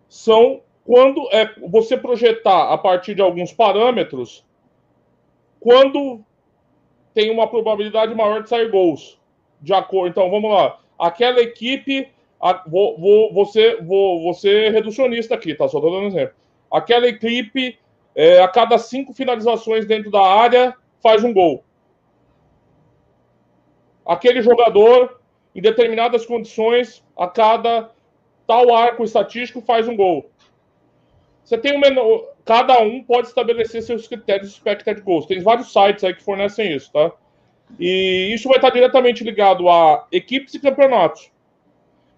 [0.08, 4.44] São quando é você projetar a partir de alguns parâmetros
[5.60, 6.22] quando
[7.14, 9.19] tem uma probabilidade maior de sair gols
[9.62, 10.10] de acordo.
[10.10, 10.80] Então, vamos lá.
[10.98, 12.10] Aquela equipe
[12.42, 15.68] a, vou, vou, você, vou, vou ser reducionista aqui, tá?
[15.68, 16.34] Só tô dando um exemplo.
[16.72, 17.78] Aquela equipe,
[18.16, 21.64] é, a cada cinco finalizações dentro da área, faz um gol.
[24.06, 25.20] Aquele jogador,
[25.54, 27.92] em determinadas condições, a cada
[28.48, 30.30] tal arco estatístico, faz um gol.
[31.44, 32.30] Você tem um menor.
[32.46, 35.26] Cada um pode estabelecer seus critérios de expected goals.
[35.26, 37.12] Tem vários sites aí que fornecem isso, tá?
[37.78, 41.32] E isso vai estar diretamente ligado a equipes e campeonatos.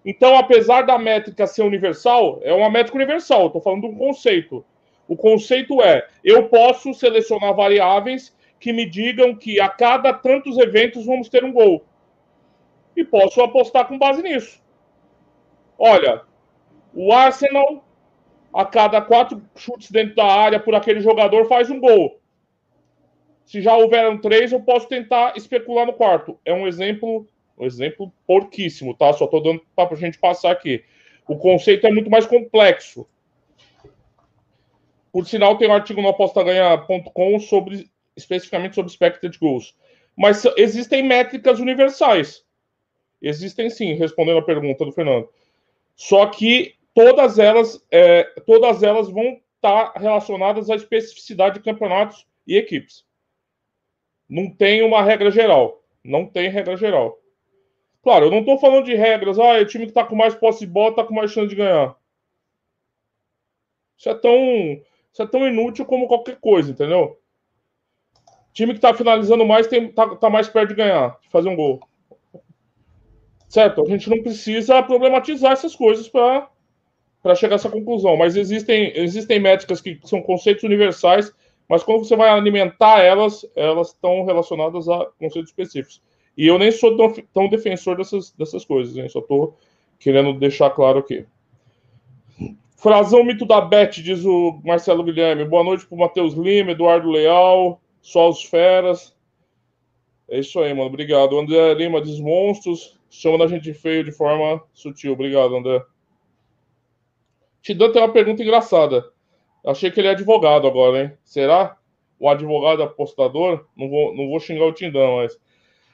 [0.04, 4.64] Então, apesar da métrica ser universal, é uma métrica universal, estou falando de um conceito.
[5.06, 11.04] O conceito é: eu posso selecionar variáveis que me digam que a cada tantos eventos
[11.04, 11.84] vamos ter um gol.
[12.96, 14.62] E posso apostar com base nisso.
[15.78, 16.22] Olha,
[16.94, 17.84] o Arsenal,
[18.52, 22.21] a cada quatro chutes dentro da área por aquele jogador, faz um gol.
[23.44, 26.38] Se já houveram três, eu posso tentar especular no quarto.
[26.44, 27.26] É um exemplo
[27.58, 29.12] um exemplo porquíssimo, tá?
[29.12, 30.84] Só estou dando para a gente passar aqui.
[31.28, 33.06] O conceito é muito mais complexo.
[35.12, 39.76] Por sinal, tem um artigo no apostaganha.com sobre especificamente sobre expected goals.
[40.16, 42.44] Mas existem métricas universais.
[43.20, 45.28] Existem sim, respondendo a pergunta do Fernando.
[45.94, 52.56] Só que todas elas, é, todas elas vão estar relacionadas à especificidade de campeonatos e
[52.56, 53.04] equipes.
[54.32, 55.82] Não tem uma regra geral.
[56.02, 57.20] Não tem regra geral.
[58.02, 59.38] Claro, eu não estou falando de regras.
[59.38, 61.48] Ah, é o time que está com mais posse de bola está com mais chance
[61.48, 61.94] de ganhar.
[63.98, 64.34] Isso é tão,
[65.12, 67.20] isso é tão inútil como qualquer coisa, entendeu?
[68.54, 71.86] Time que está finalizando mais está tá mais perto de ganhar, de fazer um gol.
[73.50, 73.82] Certo?
[73.82, 76.48] A gente não precisa problematizar essas coisas para
[77.36, 78.16] chegar a essa conclusão.
[78.16, 81.30] Mas existem, existem métricas que são conceitos universais,
[81.68, 86.02] mas quando você vai alimentar elas, elas estão relacionadas a conceitos específicos.
[86.36, 86.96] E eu nem sou
[87.32, 89.08] tão, defensor dessas, dessas coisas, hein?
[89.08, 89.56] Só estou
[89.98, 91.26] querendo deixar claro aqui.
[92.76, 95.44] Frazão mito da Beth, diz o Marcelo Guilherme.
[95.44, 99.14] Boa noite pro Matheus Lima, Eduardo Leal, só os feras.
[100.28, 100.86] É isso aí, mano.
[100.86, 101.38] Obrigado.
[101.38, 105.12] André Lima diz monstros, chamando a gente feio de forma sutil.
[105.12, 105.84] Obrigado, André.
[107.60, 109.11] Tidão tem uma pergunta engraçada.
[109.64, 111.12] Achei que ele é advogado agora, hein?
[111.24, 111.76] Será?
[112.18, 113.64] O advogado apostador?
[113.76, 115.38] Não vou, não vou xingar o Tindão, mas.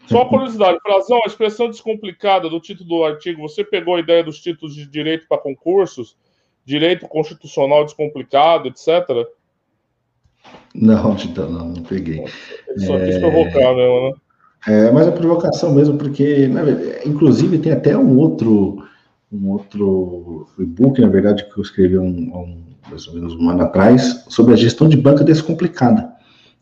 [0.06, 4.24] Só uma curiosidade, Frazão, a expressão descomplicada do título do artigo, você pegou a ideia
[4.24, 6.16] dos títulos de direito para concursos,
[6.64, 9.26] direito constitucional descomplicado, etc?
[10.74, 12.24] Não, então, não, não peguei.
[12.68, 13.06] Ele só é...
[13.06, 14.12] quis provocar mesmo, né?
[14.66, 16.48] É, mas é provocação mesmo, porque,
[17.04, 18.84] inclusive, tem até um outro,
[19.32, 23.62] um outro e-book, na verdade, que eu escrevi um, um, mais ou menos um ano
[23.62, 26.12] atrás, sobre a gestão de banca descomplicada.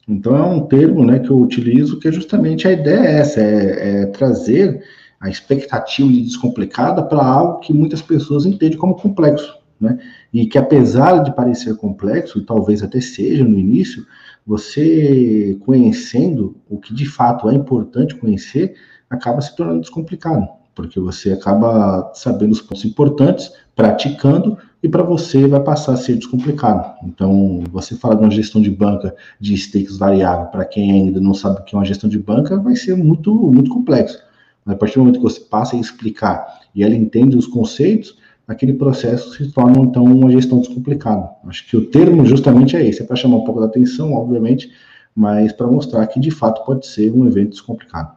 [0.09, 3.41] Então, é um termo né, que eu utilizo que é justamente a ideia é essa,
[3.41, 4.83] é, é trazer
[5.21, 9.99] a expectativa de descomplicada para algo que muitas pessoas entendem como complexo, né?
[10.33, 14.07] E que apesar de parecer complexo, e talvez até seja no início,
[14.47, 18.75] você conhecendo o que de fato é importante conhecer,
[19.11, 25.49] acaba se tornando descomplicado, porque você acaba sabendo os pontos importantes, praticando e para você
[25.49, 26.95] vai passar a ser descomplicado.
[27.03, 31.35] Então, você fala de uma gestão de banca de stakes variável, para quem ainda não
[31.35, 34.19] sabe o que é uma gestão de banca, vai ser muito, muito complexo.
[34.65, 38.19] Mas a partir do momento que você passa a explicar e ela entende os conceitos,
[38.47, 41.29] aquele processo se torna, então, uma gestão descomplicada.
[41.47, 44.71] Acho que o termo justamente é esse, é para chamar um pouco da atenção, obviamente,
[45.15, 48.13] mas para mostrar que, de fato, pode ser um evento descomplicado.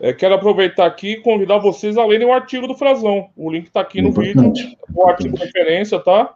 [0.00, 3.28] É, quero aproveitar aqui e convidar vocês a lerem o artigo do Frazão.
[3.36, 4.62] O link está aqui no Importante.
[4.62, 6.34] vídeo, o artigo de referência, tá?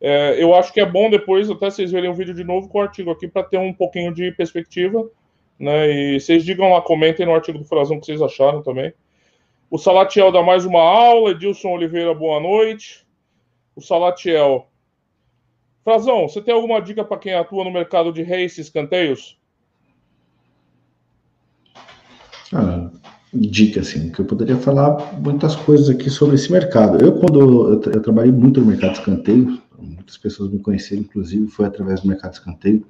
[0.00, 2.78] É, eu acho que é bom depois até vocês verem o vídeo de novo com
[2.78, 5.06] o artigo aqui para ter um pouquinho de perspectiva.
[5.58, 5.90] Né?
[5.90, 8.94] E vocês digam lá, comentem no artigo do Frazão o que vocês acharam também.
[9.70, 11.30] O Salatiel dá mais uma aula.
[11.30, 13.06] Edilson Oliveira, boa noite.
[13.76, 14.68] O Salatiel.
[15.84, 19.38] Frazão, você tem alguma dica para quem atua no mercado de race escanteios?
[22.52, 22.90] Ah,
[23.32, 27.02] dica, assim, que eu poderia falar muitas coisas aqui sobre esse mercado.
[27.02, 31.48] Eu, quando eu, eu trabalhei muito no mercado de escanteio, muitas pessoas me conheceram, inclusive,
[31.48, 32.84] foi através do mercado de escanteio.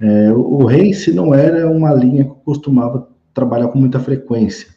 [0.00, 4.68] É, o Race não era uma linha que eu costumava trabalhar com muita frequência,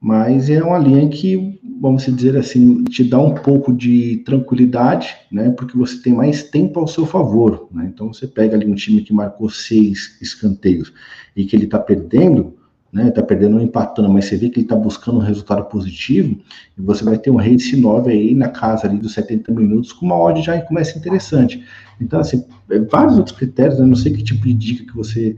[0.00, 5.50] mas é uma linha que, vamos dizer assim, te dá um pouco de tranquilidade, né,
[5.50, 9.02] porque você tem mais tempo ao seu favor, né, então você pega ali um time
[9.02, 10.92] que marcou seis escanteios
[11.34, 12.54] e que ele está perdendo,
[12.94, 13.10] né?
[13.10, 16.38] Tá perdendo ou empatando, mas você vê que ele tá buscando um resultado positivo,
[16.78, 20.06] e você vai ter um race 9 aí na casa ali dos 70 minutos, com
[20.06, 21.64] uma odd já começa interessante.
[22.00, 23.84] Então, assim, é vários outros critérios, né?
[23.84, 25.36] não sei que tipo de dica que você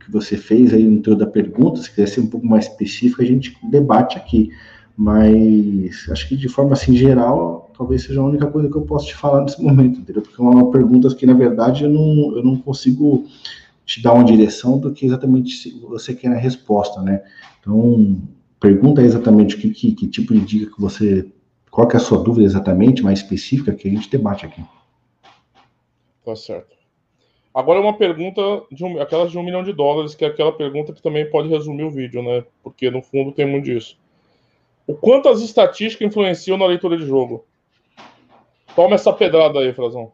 [0.00, 3.20] que você fez aí no teu da pergunta, se quiser ser um pouco mais específico,
[3.20, 4.50] a gente debate aqui.
[4.96, 9.08] Mas acho que de forma assim geral, talvez seja a única coisa que eu posso
[9.08, 10.22] te falar nesse momento, entendeu?
[10.22, 13.26] Porque é uma pergunta que, na verdade, eu não, eu não consigo
[13.86, 17.22] te dar uma direção do que exatamente você quer na resposta, né?
[17.60, 18.20] Então,
[18.60, 21.30] pergunta exatamente que, que, que tipo de dica que você.
[21.70, 24.62] Qual que é a sua dúvida exatamente, mais específica, que a gente debate aqui.
[26.24, 26.74] Tá certo.
[27.54, 28.40] Agora uma pergunta
[28.72, 31.48] de um, aquelas de um milhão de dólares, que é aquela pergunta que também pode
[31.48, 32.44] resumir o vídeo, né?
[32.62, 33.96] Porque no fundo tem muito disso.
[34.86, 37.44] O quanto as estatísticas influenciam na leitura de jogo?
[38.74, 40.12] Toma essa pedrada aí, Frazão.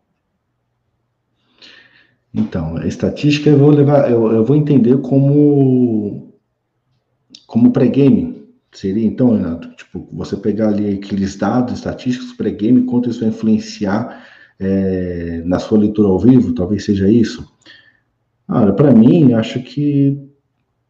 [2.34, 6.32] Então, a estatística eu vou levar, eu, eu vou entender como
[7.46, 8.42] como pré-game.
[8.72, 14.26] Seria então, Renato, tipo, você pegar ali aqueles dados estatísticos pré-game, quanto isso vai influenciar
[14.58, 17.46] é, na sua leitura ao vivo, talvez seja isso.
[18.48, 20.18] Olha, para mim, acho que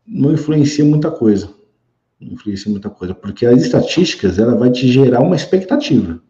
[0.06, 1.50] não influencia muita coisa
[2.30, 6.20] influencia muita coisa, porque as estatísticas ela vai te gerar uma expectativa.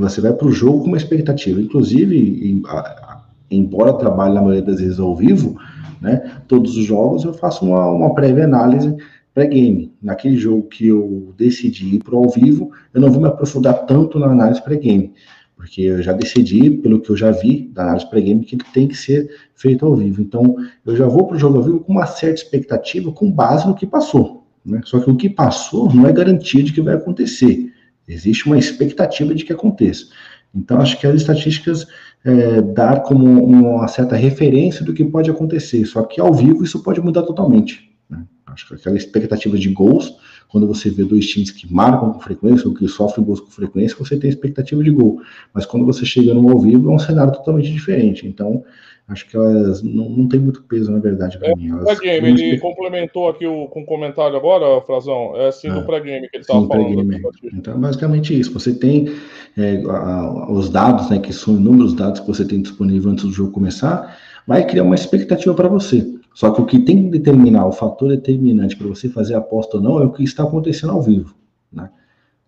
[0.00, 1.60] Você vai para o jogo com uma expectativa.
[1.60, 3.13] Inclusive, em, a,
[3.50, 5.58] embora trabalhe na maioria das vezes ao vivo,
[6.00, 8.94] né, todos os jogos eu faço uma, uma prévia análise
[9.34, 9.92] pré-game.
[10.00, 14.18] Naquele jogo que eu decidi ir para ao vivo, eu não vou me aprofundar tanto
[14.18, 15.12] na análise pré-game,
[15.56, 18.86] porque eu já decidi, pelo que eu já vi da análise pré-game, que ele tem
[18.86, 20.22] que ser feito ao vivo.
[20.22, 23.66] Então, eu já vou para o jogo ao vivo com uma certa expectativa, com base
[23.66, 24.46] no que passou.
[24.64, 24.80] Né?
[24.84, 27.72] Só que o que passou não é garantia de que vai acontecer.
[28.06, 30.06] Existe uma expectativa de que aconteça.
[30.54, 31.86] Então, acho que as estatísticas
[32.24, 35.84] é, dar como uma certa referência do que pode acontecer.
[35.84, 37.90] Só que ao vivo isso pode mudar totalmente.
[38.08, 38.24] Né?
[38.46, 40.16] Acho que aquela expectativa de gols,
[40.48, 43.96] quando você vê dois times que marcam com frequência ou que sofrem gols com frequência,
[43.98, 45.20] você tem expectativa de gol.
[45.52, 48.26] Mas quando você chega no ao vivo, é um cenário totalmente diferente.
[48.26, 48.64] Então,
[49.06, 51.70] acho que elas não, não tem muito peso, na verdade, para é, mim.
[51.70, 55.84] Elas, pré-game, ele complementou aqui o, com o comentário agora, Frazão, é assim é, do
[55.84, 57.32] pré-game que ele estava falando.
[57.52, 58.52] Então, basicamente isso.
[58.52, 59.14] Você tem
[59.56, 63.32] é, a, os dados, né, que são inúmeros dados que você tem disponível antes do
[63.32, 66.06] jogo começar, vai criar uma expectativa para você.
[66.34, 69.76] Só que o que tem que determinar, o fator determinante para você fazer a aposta
[69.76, 71.34] ou não, é o que está acontecendo ao vivo.
[71.72, 71.88] Né?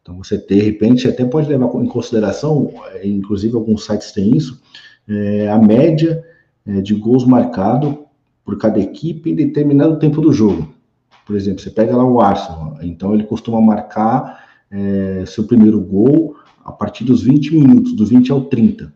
[0.03, 4.61] Então, você, de repente, até pode levar em consideração, é, inclusive alguns sites têm isso,
[5.09, 6.25] é, a média
[6.67, 7.95] é, de gols marcados
[8.45, 10.69] por cada equipe em determinado tempo do jogo.
[11.27, 16.37] Por exemplo, você pega lá o Arsenal, então ele costuma marcar é, seu primeiro gol
[16.65, 18.93] a partir dos 20 minutos, do 20 ao 30.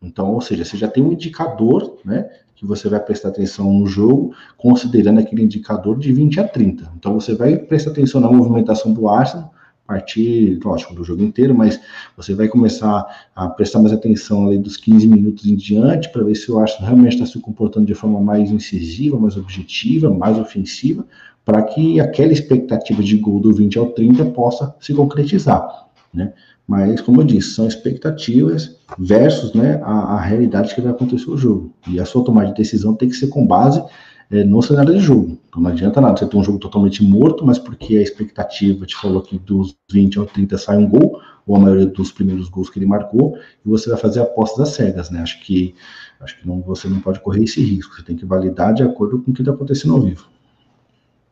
[0.00, 3.86] Então, ou seja, você já tem um indicador, né, que você vai prestar atenção no
[3.86, 6.92] jogo, considerando aquele indicador de 20 a 30.
[6.96, 9.52] Então, você vai prestar atenção na movimentação do Arsenal,
[9.88, 11.80] partir, lógico, do jogo inteiro, mas
[12.14, 16.34] você vai começar a prestar mais atenção ali dos 15 minutos em diante para ver
[16.34, 21.06] se o Arsenal realmente está se comportando de forma mais incisiva, mais objetiva, mais ofensiva,
[21.42, 26.34] para que aquela expectativa de gol do 20 ao 30 possa se concretizar, né?
[26.66, 31.36] Mas, como eu disse, são expectativas versus né, a, a realidade que vai acontecer o
[31.38, 31.72] jogo.
[31.88, 33.82] E a sua tomada de decisão tem que ser com base
[34.30, 35.38] é, no cenário de jogo.
[35.48, 38.96] Então não adianta nada você ter um jogo totalmente morto, mas porque a expectativa te
[38.96, 42.68] falou que dos 20 ao 30 sai um gol, ou a maioria dos primeiros gols
[42.68, 45.20] que ele marcou, e você vai fazer apostas às cegas, né?
[45.22, 45.74] Acho que,
[46.20, 49.22] acho que não, você não pode correr esse risco, você tem que validar de acordo
[49.22, 50.28] com o que está acontecendo ao vivo.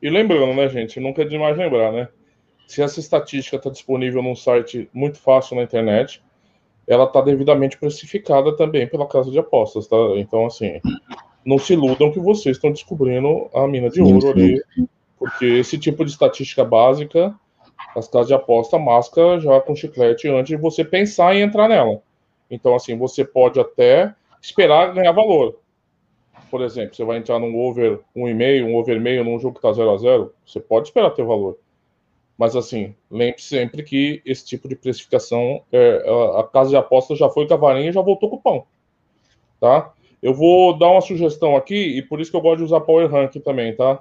[0.00, 2.09] E lembrando, né, gente, nunca é demais lembrar, né?
[2.66, 6.22] Se essa estatística está disponível num site muito fácil na internet,
[6.87, 9.96] ela está devidamente precificada também pela casa de apostas, tá?
[10.16, 10.80] Então, assim,
[11.46, 14.61] não se iludam que vocês estão descobrindo a mina de ouro ali,
[15.16, 17.32] porque esse tipo de estatística básica,
[17.94, 22.02] as casas de aposta masca já com chiclete antes de você pensar em entrar nela.
[22.50, 25.56] Então, assim, você pode até esperar ganhar valor.
[26.50, 29.72] Por exemplo, você vai entrar num over 1,5, um over meio num jogo que está
[29.72, 31.56] 0 a 0 você pode esperar ter valor.
[32.37, 37.14] Mas, assim, lembre sempre que esse tipo de precificação, é, a, a casa de aposta
[37.14, 38.66] já foi com a varinha e já voltou com o pão.
[39.59, 39.92] Tá?
[40.22, 43.11] Eu vou dar uma sugestão aqui, e por isso que eu gosto de usar Power
[43.11, 44.00] Rank também, tá?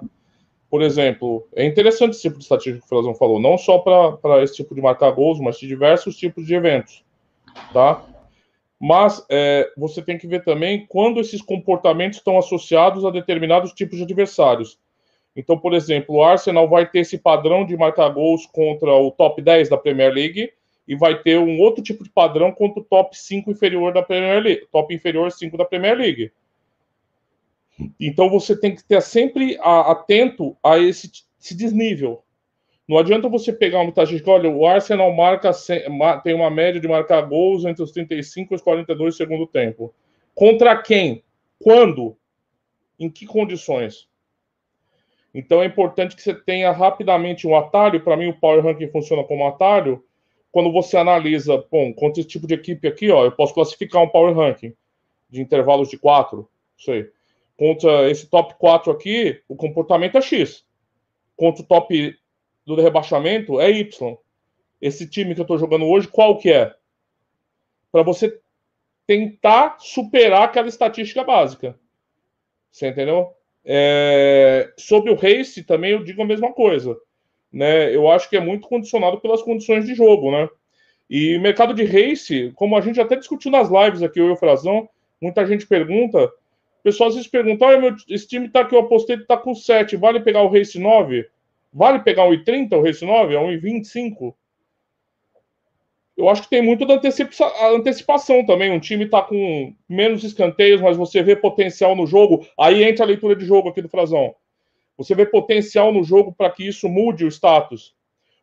[0.68, 4.42] Por exemplo, é interessante esse tipo de estatística que o Frazão falou, não só para
[4.42, 7.04] esse tipo de marcar gols, mas de diversos tipos de eventos,
[7.72, 8.04] tá?
[8.78, 13.96] Mas é, você tem que ver também quando esses comportamentos estão associados a determinados tipos
[13.96, 14.78] de adversários.
[15.34, 19.40] Então, por exemplo, o Arsenal vai ter esse padrão de marcar gols contra o top
[19.40, 20.50] 10 da Premier League,
[20.86, 24.42] e vai ter um outro tipo de padrão contra o top 5 inferior da Premier
[24.42, 26.32] League, top inferior 5 da Premier League.
[28.00, 31.10] Então você tem que estar sempre atento a esse,
[31.40, 32.22] esse desnível.
[32.88, 35.50] Não adianta você pegar uma estatística, olha, o Arsenal marca
[36.22, 39.92] tem uma média de marcar gols entre os 35 e os 42 do segundo tempo.
[40.34, 41.24] Contra quem?
[41.58, 42.16] Quando?
[42.98, 44.08] Em que condições?
[45.34, 48.02] Então é importante que você tenha rapidamente um atalho.
[48.02, 50.02] Para mim, o Power Ranking funciona como atalho.
[50.50, 54.08] Quando você analisa, bom, contra esse tipo de equipe aqui, ó, eu posso classificar um
[54.08, 54.74] Power Ranking
[55.28, 57.10] de intervalos de quatro, isso aí.
[57.56, 60.64] Contra esse top 4 aqui, o comportamento é X.
[61.36, 62.16] Contra o top
[62.64, 64.16] do rebaixamento é Y.
[64.80, 66.74] Esse time que eu estou jogando hoje, qual que é?
[67.90, 68.38] Para você
[69.06, 71.78] tentar superar aquela estatística básica.
[72.70, 73.32] Você entendeu?
[73.64, 76.96] É, sobre o race também eu digo a mesma coisa.
[77.56, 77.94] Né?
[77.94, 80.46] Eu acho que é muito condicionado pelas condições de jogo, né?
[81.08, 84.36] E mercado de race, como a gente até discutiu nas lives aqui, eu e o
[84.36, 84.86] Frazão,
[85.22, 86.30] muita gente pergunta,
[86.82, 90.20] pessoal às vezes pergunta, meu, esse time tá que eu apostei tá com 7, vale
[90.20, 91.26] pegar o race 9?
[91.72, 93.34] Vale pegar o 1,30 o race 9?
[93.34, 94.34] É 1,25?
[96.16, 96.98] eu acho que tem muito da
[97.74, 98.70] antecipação também.
[98.70, 102.46] Um time está com menos escanteios, mas você vê potencial no jogo.
[102.58, 104.34] Aí entra a leitura de jogo aqui do Frazão.
[104.96, 107.94] Você vê potencial no jogo para que isso mude o status.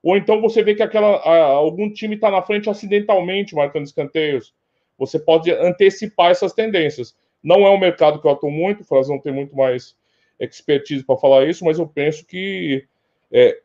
[0.01, 1.18] Ou então você vê que aquela,
[1.56, 4.54] algum time está na frente acidentalmente marcando escanteios.
[4.97, 7.16] Você pode antecipar essas tendências.
[7.41, 9.95] Não é um mercado que eu atuo muito, o Frazão tem muito mais
[10.39, 12.86] expertise para falar isso, mas eu penso que
[13.32, 13.60] é,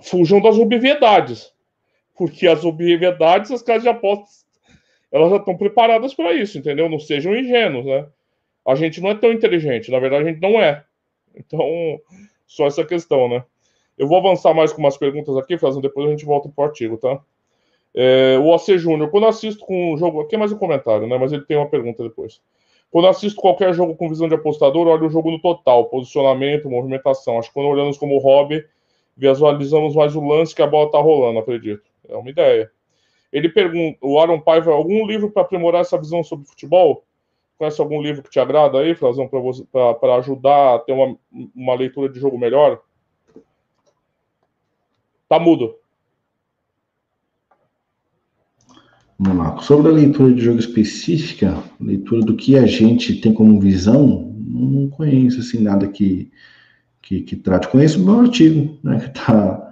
[0.00, 1.52] fujam das obviedades
[2.18, 4.44] porque as obviedades, as casas de apostas,
[5.10, 6.88] elas já estão preparadas para isso, entendeu?
[6.88, 8.06] Não sejam ingênuos, né?
[8.66, 10.84] A gente não é tão inteligente, na verdade a gente não é.
[11.38, 12.00] Então,
[12.46, 13.44] só essa questão, né?
[13.96, 16.66] Eu vou avançar mais com umas perguntas aqui, fazendo depois a gente volta para o
[16.66, 17.20] artigo, tá?
[17.94, 21.18] É, o AC Júnior, quando assisto com um jogo, aqui é mais um comentário, né?
[21.18, 22.40] Mas ele tem uma pergunta depois.
[22.90, 27.38] Quando assisto qualquer jogo com visão de apostador, olho o jogo no total, posicionamento, movimentação.
[27.38, 28.64] Acho que quando olhamos como hobby,
[29.16, 31.82] visualizamos mais o lance que a bola tá rolando, acredito.
[32.08, 32.70] É uma ideia.
[33.32, 37.04] Ele pergunta, o Aaron Paiva, algum livro para aprimorar essa visão sobre futebol?
[37.58, 41.18] Conhece algum livro que te agrada aí, Frazão, para ajudar a ter uma,
[41.54, 42.80] uma leitura de jogo melhor?
[45.28, 45.74] Tá mudo.
[49.18, 49.60] Vamos lá.
[49.60, 54.88] Sobre a leitura de jogo específica, leitura do que a gente tem como visão, não
[54.88, 56.30] conheço assim nada que,
[57.02, 57.66] que, que trate.
[57.66, 59.67] Conheço o meu artigo, né, que está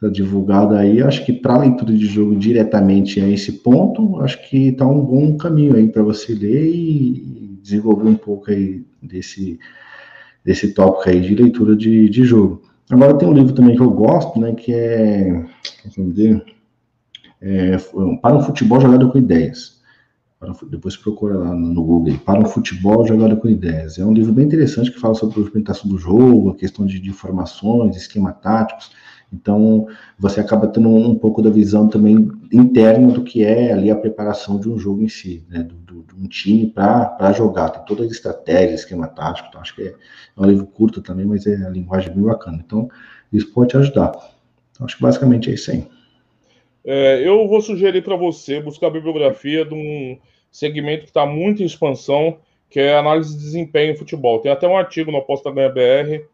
[0.00, 4.68] tá divulgado aí, acho que para leitura de jogo diretamente a esse ponto, acho que
[4.68, 9.58] está um bom caminho aí para você ler e desenvolver um pouco aí desse,
[10.44, 12.62] desse tópico aí de leitura de, de jogo.
[12.90, 15.44] Agora tem um livro também que eu gosto, né, que é,
[17.40, 17.76] é
[18.22, 19.75] Para um Futebol Jogado com Ideias.
[20.68, 23.98] Depois procura lá no Google, Para um Futebol Jogado com Ideias.
[23.98, 27.00] É um livro bem interessante que fala sobre a movimentação do jogo, a questão de,
[27.00, 28.90] de informações, esquema táticos,
[29.32, 33.96] então, você acaba tendo um, pouco da visão também interna do que é ali a
[33.96, 35.62] preparação de um jogo em si, né?
[35.62, 37.70] Do, do, de um time para jogar.
[37.70, 39.48] Tem toda a estratégia, esquema tático.
[39.48, 39.94] Então, acho que é, é,
[40.36, 42.62] um livro curto também, mas é a linguagem bem bacana.
[42.64, 42.88] Então,
[43.32, 44.12] isso pode te ajudar.
[44.70, 45.88] Então, acho que basicamente é isso aí.
[46.86, 50.16] É, eu vou sugerir para você buscar a bibliografia de um
[50.52, 52.38] segmento que está muito em expansão,
[52.70, 54.38] que é análise de desempenho em futebol.
[54.38, 56.24] Tem até um artigo no Aposta Ganha BR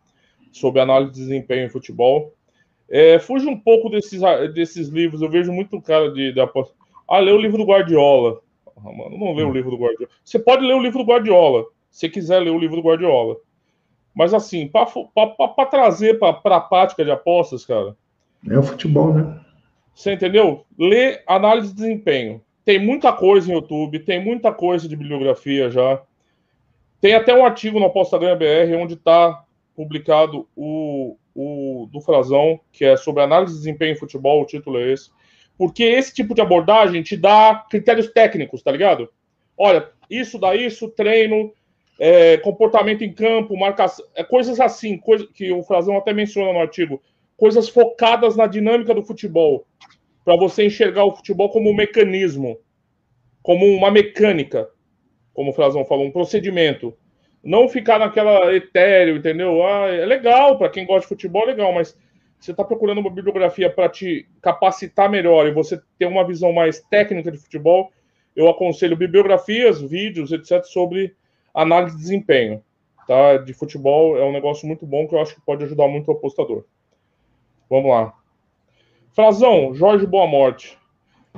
[0.52, 2.34] sobre análise de desempenho em futebol.
[2.90, 4.20] É, fuja um pouco desses,
[4.54, 5.22] desses livros.
[5.22, 6.40] Eu vejo muito cara de, de
[7.08, 8.40] Ah, lê o livro do Guardiola.
[8.76, 9.52] Ah, mano, não lê o hum.
[9.52, 10.10] livro do Guardiola.
[10.22, 13.36] Você pode ler o livro do Guardiola, se quiser ler o livro do Guardiola.
[14.14, 14.86] Mas assim, para
[15.70, 17.96] trazer para a prática de apostas, cara.
[18.50, 19.40] É o futebol, né?
[19.94, 20.64] Você entendeu?
[20.78, 22.42] Lê análise de desempenho.
[22.64, 26.00] Tem muita coisa em YouTube, tem muita coisa de bibliografia já.
[27.00, 32.60] Tem até um artigo no Aposta Ganha BR onde está publicado o, o do Frazão,
[32.70, 35.10] que é sobre análise de desempenho em futebol, o título é esse.
[35.58, 39.08] Porque esse tipo de abordagem te dá critérios técnicos, tá ligado?
[39.56, 41.52] Olha, isso dá isso, treino,
[41.98, 46.60] é, comportamento em campo, marcação, é, coisas assim, coisa, que o Frazão até menciona no
[46.60, 47.02] artigo,
[47.36, 49.66] coisas focadas na dinâmica do futebol,
[50.24, 52.58] para você enxergar o futebol como um mecanismo,
[53.42, 54.68] como uma mecânica,
[55.34, 56.96] como o Frazão falou, um procedimento
[57.42, 59.66] não ficar naquela etéreo, entendeu?
[59.66, 61.96] Ah, é legal para quem gosta de futebol, é legal, mas
[62.38, 66.80] você está procurando uma bibliografia para te capacitar melhor e você ter uma visão mais
[66.80, 67.90] técnica de futebol,
[68.34, 71.14] eu aconselho bibliografias, vídeos, etc., sobre
[71.52, 72.62] análise de desempenho
[73.06, 73.36] tá?
[73.38, 74.16] de futebol.
[74.16, 76.64] É um negócio muito bom que eu acho que pode ajudar muito o apostador.
[77.68, 78.12] Vamos lá.
[79.12, 80.78] Frazão, Jorge Boa Morte.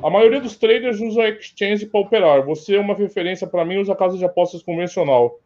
[0.02, 2.44] A maioria dos traders usa exchange para operar.
[2.44, 5.38] Você é uma referência para mim, usa casa de apostas convencional.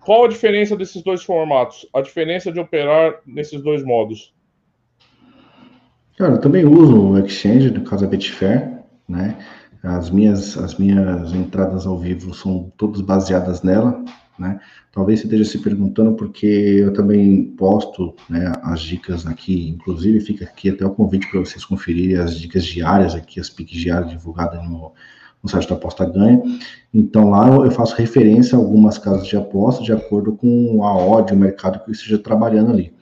[0.00, 1.86] Qual a diferença desses dois formatos?
[1.92, 4.32] A diferença de operar nesses dois modos?
[6.16, 9.36] Cara, eu também uso o Exchange, no caso da Betfair, né?
[9.82, 14.04] As minhas, as minhas entradas ao vivo são todas baseadas nela,
[14.38, 14.60] né?
[14.92, 20.44] Talvez você esteja se perguntando porque eu também posto né, as dicas aqui, inclusive fica
[20.44, 24.62] aqui até o convite para vocês conferirem as dicas diárias aqui, as piques diárias divulgadas
[24.68, 24.92] no,
[25.42, 26.42] no site da Aposta Ganha.
[26.92, 31.32] Então lá eu faço referência a algumas casas de aposta de acordo com a odd,
[31.32, 32.92] o mercado que eu esteja trabalhando ali.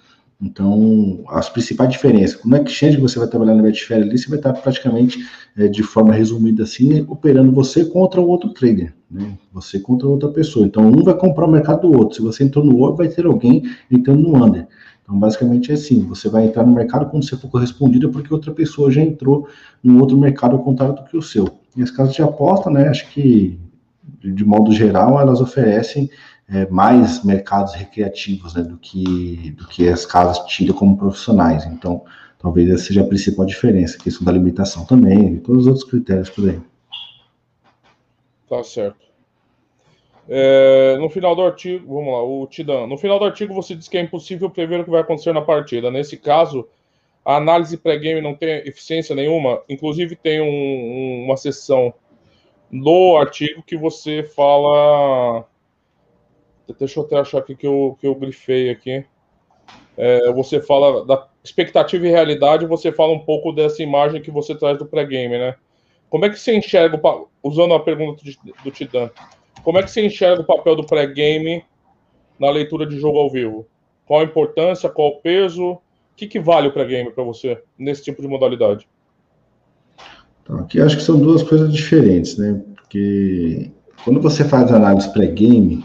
[0.41, 2.45] Então, as principais diferenças.
[2.45, 5.26] No exchange que você vai trabalhar na Betfair ali, você vai estar praticamente,
[5.57, 9.32] é, de forma resumida assim, operando você contra o outro trader, né?
[9.55, 10.66] Você contra outra pessoa.
[10.66, 12.16] Então, um vai comprar o mercado do outro.
[12.16, 14.68] Se você entrou no outro, vai ter alguém entrando no under.
[15.03, 18.53] Então, basicamente é assim: você vai entrar no mercado quando você for correspondido, porque outra
[18.53, 19.49] pessoa já entrou
[19.82, 21.49] no outro mercado ao contrário do que o seu.
[21.74, 22.89] E as casas de aposta, né?
[22.89, 23.59] Acho que,
[24.22, 26.11] de modo geral, elas oferecem
[26.49, 31.64] é, mais mercados recreativos né, do, que, do que as casas tidas como profissionais.
[31.66, 32.05] Então,
[32.38, 35.84] talvez essa seja a principal diferença, a questão da limitação também, e todos os outros
[35.84, 36.61] critérios por aí.
[38.49, 39.07] Tá certo.
[40.28, 42.86] É, no final do artigo, vamos lá, o Tidan.
[42.86, 45.42] No final do artigo você diz que é impossível prever o que vai acontecer na
[45.42, 45.90] partida.
[45.90, 46.68] Nesse caso,
[47.24, 49.62] a análise pré-game não tem eficiência nenhuma.
[49.68, 51.94] Inclusive tem um, um, uma seção
[52.70, 55.44] no artigo que você fala
[56.79, 59.05] Deixa eu até achar aqui que eu, que eu grifei aqui.
[59.97, 64.55] É, você fala da expectativa e realidade, você fala um pouco dessa imagem que você
[64.55, 65.55] traz do pré-game, né?
[66.11, 67.01] Como é que você enxerga,
[67.43, 68.23] usando a pergunta
[68.62, 69.11] do Tidan,
[69.62, 71.64] como é que você enxerga o papel do pré-game
[72.39, 73.67] na leitura de jogo ao vivo?
[74.05, 75.73] Qual a importância, qual o peso?
[75.73, 75.81] O
[76.14, 78.89] que, que vale o pré-game para você nesse tipo de modalidade?
[80.43, 82.62] Então, aqui acho que são duas coisas diferentes, né?
[82.77, 83.71] Porque
[84.05, 85.85] quando você faz análise pré-game,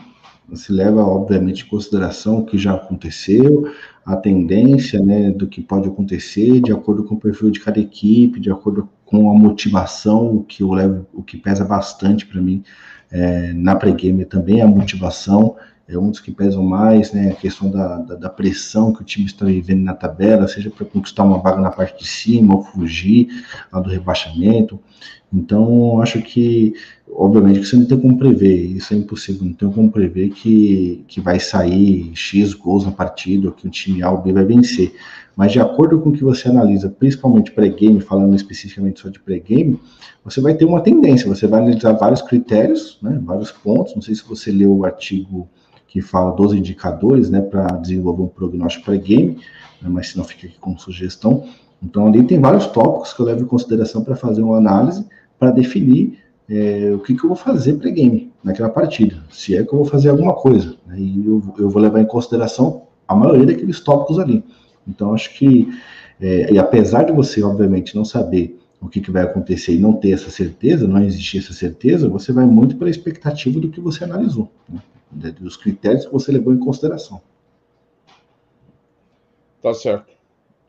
[0.55, 3.71] se leva, obviamente, em consideração o que já aconteceu,
[4.05, 8.39] a tendência né, do que pode acontecer, de acordo com o perfil de cada equipe,
[8.39, 12.63] de acordo com a motivação, o que eu levo, o que pesa bastante para mim
[13.11, 15.55] é, na pré-game também a motivação,
[15.95, 19.25] é dos que pesam mais, né, a questão da, da, da pressão que o time
[19.25, 23.27] está vivendo na tabela, seja para conquistar uma vaga na parte de cima ou fugir
[23.71, 24.79] lá do rebaixamento.
[25.33, 26.73] Então, acho que,
[27.09, 31.05] obviamente, que você não tem como prever, isso é impossível, não tem como prever que,
[31.07, 34.43] que vai sair X gols na partida, ou que o time A ou B vai
[34.43, 34.93] vencer.
[35.35, 39.79] Mas, de acordo com o que você analisa, principalmente pré-game, falando especificamente só de pré-game,
[40.23, 43.95] você vai ter uma tendência, você vai analisar vários critérios, né, vários pontos.
[43.95, 45.47] Não sei se você leu o artigo
[45.91, 49.37] que fala dos indicadores, né, para desenvolver um prognóstico pré-game,
[49.81, 51.49] né, mas se não fica aqui como sugestão.
[51.83, 55.05] Então, ali tem vários tópicos que eu levo em consideração para fazer uma análise
[55.37, 56.17] para definir
[56.49, 59.85] é, o que, que eu vou fazer pré-game naquela partida, se é que eu vou
[59.85, 60.77] fazer alguma coisa.
[60.87, 64.45] Né, e eu, eu, vou levar em consideração a maioria daqueles tópicos ali.
[64.87, 65.67] Então, acho que,
[66.21, 69.91] é, e apesar de você, obviamente, não saber o que, que vai acontecer e não
[69.91, 74.05] ter essa certeza, não existir essa certeza, você vai muito pela expectativa do que você
[74.05, 74.79] analisou, né,
[75.11, 77.21] dos critérios que você levou em consideração.
[79.61, 80.11] Tá certo.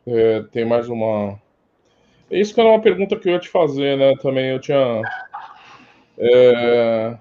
[0.05, 1.39] É, tem mais uma
[2.33, 4.15] isso que era uma pergunta que eu ia te fazer, né?
[4.17, 5.01] Também eu tinha.
[6.17, 7.15] É,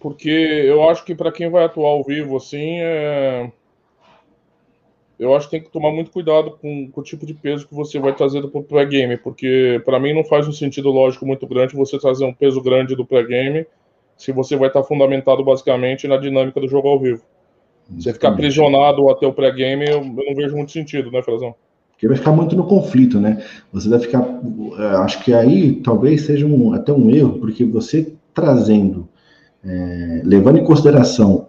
[0.00, 3.50] porque eu acho que para quem vai atuar ao vivo, assim, é,
[5.18, 7.74] eu acho que tem que tomar muito cuidado com, com o tipo de peso que
[7.74, 11.76] você vai trazer do pré-game, porque para mim não faz um sentido lógico muito grande
[11.76, 13.66] você trazer um peso grande do pré-game
[14.18, 17.22] se você vai estar fundamentado basicamente na dinâmica do jogo ao vivo.
[17.96, 21.54] Você ficar aprisionado até o pré-game, eu, eu, não vejo muito sentido, né, Frazão?
[21.92, 23.42] Porque vai ficar muito no conflito, né?
[23.72, 24.22] Você vai ficar.
[24.78, 29.08] É, acho que aí talvez seja um, até um erro, porque você trazendo,
[29.64, 31.48] é, levando em consideração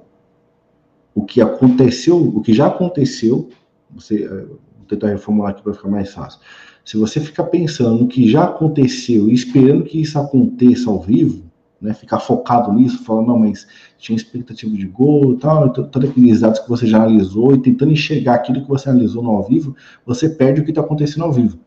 [1.14, 3.50] o que aconteceu, o que já aconteceu,
[3.92, 6.40] você, é, vou tentar reformular aqui para ficar mais fácil.
[6.86, 11.49] Se você ficar pensando no que já aconteceu e esperando que isso aconteça ao vivo,
[11.82, 13.68] né, ficar focado nisso, falando, não, mas
[13.98, 17.92] tinha expectativa de gol e tal, todos aqueles dados que você já analisou e tentando
[17.92, 19.76] enxergar aquilo que você analisou no ao vivo,
[20.06, 21.58] você perde o que está acontecendo ao vivo.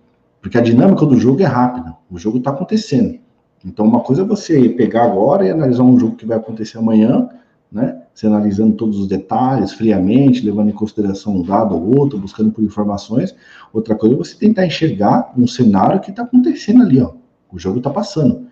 [0.40, 3.18] Porque a dinâmica do jogo é rápida, o jogo está acontecendo.
[3.64, 7.28] Então, uma coisa é você pegar agora e analisar um jogo que vai acontecer amanhã,
[7.70, 8.02] né?
[8.12, 12.62] Você analisando todos os detalhes friamente, levando em consideração um dado ou outro, buscando por
[12.62, 13.34] informações.
[13.72, 17.12] Outra coisa é você tentar enxergar um cenário que está acontecendo ali, ó.
[17.50, 18.46] O jogo está passando.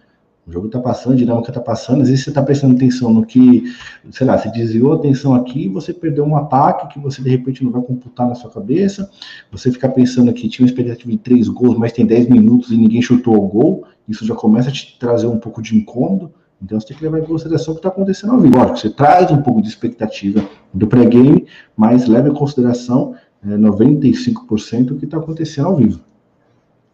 [0.51, 3.25] O jogo está passando, a dinâmica está passando, às vezes você está prestando atenção no
[3.25, 3.73] que,
[4.11, 7.63] sei lá, você desviou a atenção aqui, você perdeu um ataque que você de repente
[7.63, 9.09] não vai computar na sua cabeça,
[9.53, 12.77] você fica pensando que tinha uma expectativa de três gols, mas tem 10 minutos e
[12.77, 16.81] ninguém chutou o gol, isso já começa a te trazer um pouco de incômodo, então
[16.81, 18.57] você tem que levar em consideração o que está acontecendo ao vivo.
[18.57, 20.45] Lógico, você traz um pouco de expectativa
[20.75, 21.47] do pré-game,
[21.77, 23.15] mas leva em consideração
[23.47, 26.01] é, 95% o que está acontecendo ao vivo.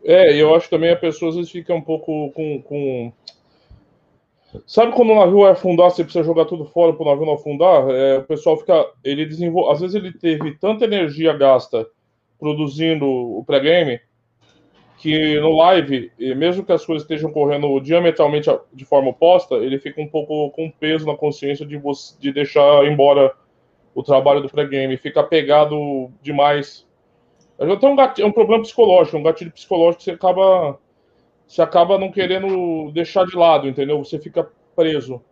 [0.04, 3.12] É, eu acho também a pessoa às vezes fica um pouco com, com
[4.66, 7.88] Sabe quando o navio afundar, você precisa jogar tudo fora para o navio não afundar?
[7.90, 8.86] É, o pessoal fica.
[9.02, 9.72] Ele desenvolve.
[9.72, 11.86] Às vezes ele teve tanta energia gasta
[12.38, 14.00] produzindo o pré-game
[14.98, 20.00] que no live, mesmo que as coisas estejam correndo diametralmente de forma oposta, ele fica
[20.00, 23.32] um pouco com peso na consciência de, você, de deixar embora
[23.94, 26.86] o trabalho do pré-game, fica apegado demais.
[27.59, 30.78] Então, um, gatilho, é um problema psicológico, um gatilho psicológico que você acaba,
[31.47, 34.03] você acaba não querendo deixar de lado, entendeu?
[34.03, 35.22] Você fica preso.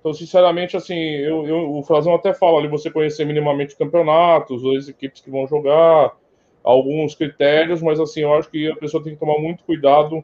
[0.00, 4.88] Então, sinceramente, assim, eu, eu, o Frazão até fala ali, você conhecer minimamente campeonatos, as
[4.88, 6.14] equipes que vão jogar,
[6.62, 10.22] alguns critérios, mas assim, eu acho que a pessoa tem que tomar muito cuidado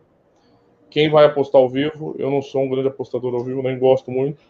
[0.90, 2.14] quem vai apostar ao vivo.
[2.18, 4.42] Eu não sou um grande apostador ao vivo, nem gosto muito,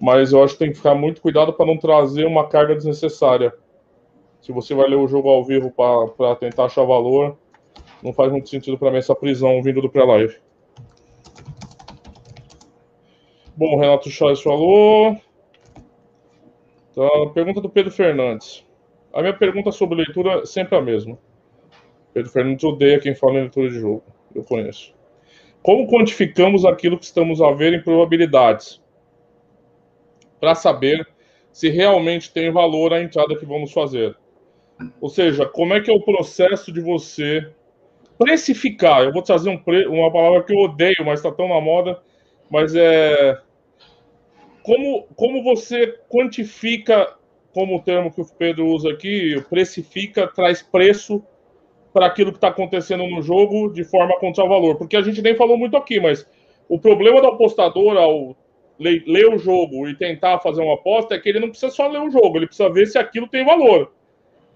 [0.00, 3.52] mas eu acho que tem que ficar muito cuidado para não trazer uma carga desnecessária.
[4.40, 7.36] Se você vai ler o jogo ao vivo para tentar achar valor,
[8.04, 10.36] não faz muito sentido para mim essa prisão vindo do pré-live.
[13.56, 15.18] Bom, Renato Chaves falou.
[16.94, 18.62] Tá, pergunta do Pedro Fernandes.
[19.10, 21.18] A minha pergunta sobre leitura é sempre a mesma.
[22.12, 24.04] Pedro Fernandes odeia quem fala em leitura de jogo.
[24.34, 24.94] Eu conheço.
[25.62, 28.82] Como quantificamos aquilo que estamos a ver em probabilidades?
[30.38, 31.08] Para saber
[31.50, 34.14] se realmente tem valor a entrada que vamos fazer.
[35.00, 37.50] Ou seja, como é que é o processo de você
[38.18, 39.02] precificar?
[39.02, 39.86] Eu vou trazer um pre...
[39.86, 42.00] uma palavra que eu odeio, mas está tão na moda,
[42.50, 43.38] mas é
[44.62, 47.14] como, como você quantifica
[47.52, 51.22] como o termo que o Pedro usa aqui, precifica, traz preço
[51.92, 54.76] para aquilo que está acontecendo no jogo de forma contra valor.
[54.76, 56.28] Porque a gente nem falou muito aqui, mas
[56.68, 58.36] o problema do apostador ao
[58.76, 62.00] ler o jogo e tentar fazer uma aposta é que ele não precisa só ler
[62.00, 63.92] o jogo, ele precisa ver se aquilo tem valor.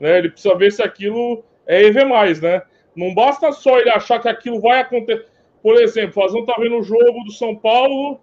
[0.01, 0.19] Né?
[0.19, 2.05] Ele precisa ver se aquilo é EV+,
[2.43, 2.63] né?
[2.99, 5.26] Não basta só ele achar que aquilo vai acontecer.
[5.62, 8.20] Por exemplo, o tá vendo o jogo do São Paulo,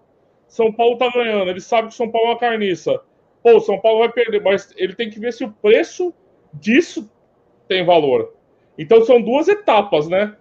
[0.48, 3.02] São Paulo tá ganhando, ele sabe que o São Paulo é uma carniça
[3.46, 6.12] pô, o São Paulo vai perder, mas ele tem que ver se o preço
[6.52, 7.08] disso
[7.68, 8.34] tem valor.
[8.76, 10.36] Então são duas etapas, né?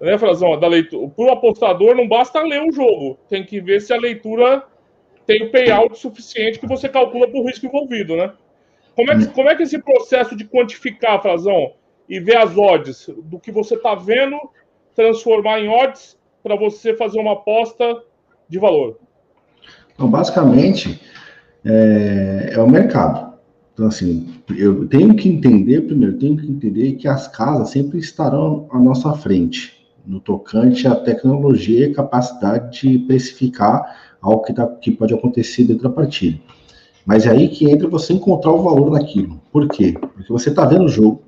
[0.00, 0.58] Né, Frazão?
[0.60, 1.08] Da leitura.
[1.08, 4.62] Para o apostador não basta ler o jogo, tem que ver se a leitura
[5.26, 8.32] tem o payout suficiente que você calcula por risco envolvido, né?
[8.94, 11.72] Como é que, como é que esse processo de quantificar, Frazão,
[12.08, 14.36] e ver as odds do que você está vendo,
[14.94, 18.02] transformar em odds para você fazer uma aposta
[18.48, 18.98] de valor?
[19.94, 21.00] Então, basicamente,
[21.64, 23.34] é, é o mercado.
[23.72, 28.68] Então, assim, eu tenho que entender, primeiro, tenho que entender que as casas sempre estarão
[28.70, 34.90] à nossa frente, no tocante à tecnologia e capacidade de precificar algo que, tá, que
[34.92, 36.38] pode acontecer dentro da partida.
[37.04, 39.40] Mas é aí que entra você encontrar o valor naquilo.
[39.52, 39.94] Por quê?
[39.98, 41.22] Porque você está vendo o jogo,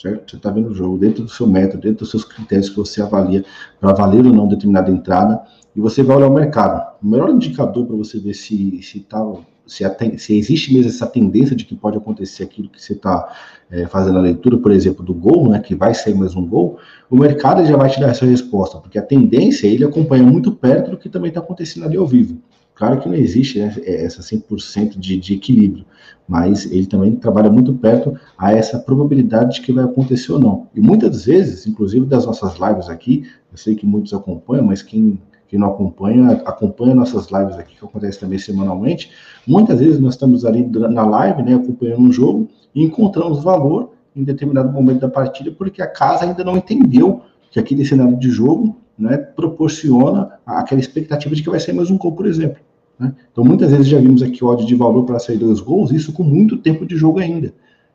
[0.00, 0.30] certo?
[0.30, 3.02] Você está vendo o jogo dentro do seu método, dentro dos seus critérios que você
[3.02, 3.44] avalia
[3.80, 5.42] para valer ou não determinada entrada,
[5.74, 6.96] e você vai olhar o mercado.
[7.02, 9.24] O melhor indicador para você ver se está
[9.68, 9.84] se,
[10.16, 13.36] se, existe mesmo essa tendência de que pode acontecer aquilo que você está
[13.70, 16.78] é, fazendo a leitura, por exemplo, do gol, né, que vai sair mais um gol,
[17.10, 20.92] o mercado já vai te dar essa resposta, porque a tendência ele acompanha muito perto
[20.92, 22.38] do que também está acontecendo ali ao vivo.
[22.78, 25.84] Claro que não existe né, é, essa 100% de, de equilíbrio,
[26.28, 30.68] mas ele também trabalha muito perto a essa probabilidade de que vai acontecer ou não.
[30.72, 35.20] E muitas vezes, inclusive das nossas lives aqui, eu sei que muitos acompanham, mas quem
[35.48, 39.10] quem não acompanha, acompanha nossas lives aqui, que acontece também semanalmente.
[39.46, 44.22] Muitas vezes nós estamos ali na live, né, acompanhando um jogo, e encontramos valor em
[44.22, 48.76] determinado momento da partida, porque a casa ainda não entendeu que aquele cenário de jogo
[48.98, 52.67] né, proporciona aquela expectativa de que vai sair mais um gol, por exemplo.
[52.98, 53.14] Né?
[53.30, 56.22] Então, muitas vezes já vimos aqui ódio de valor para sair dois gols, isso com
[56.22, 57.52] muito tempo de jogo ainda.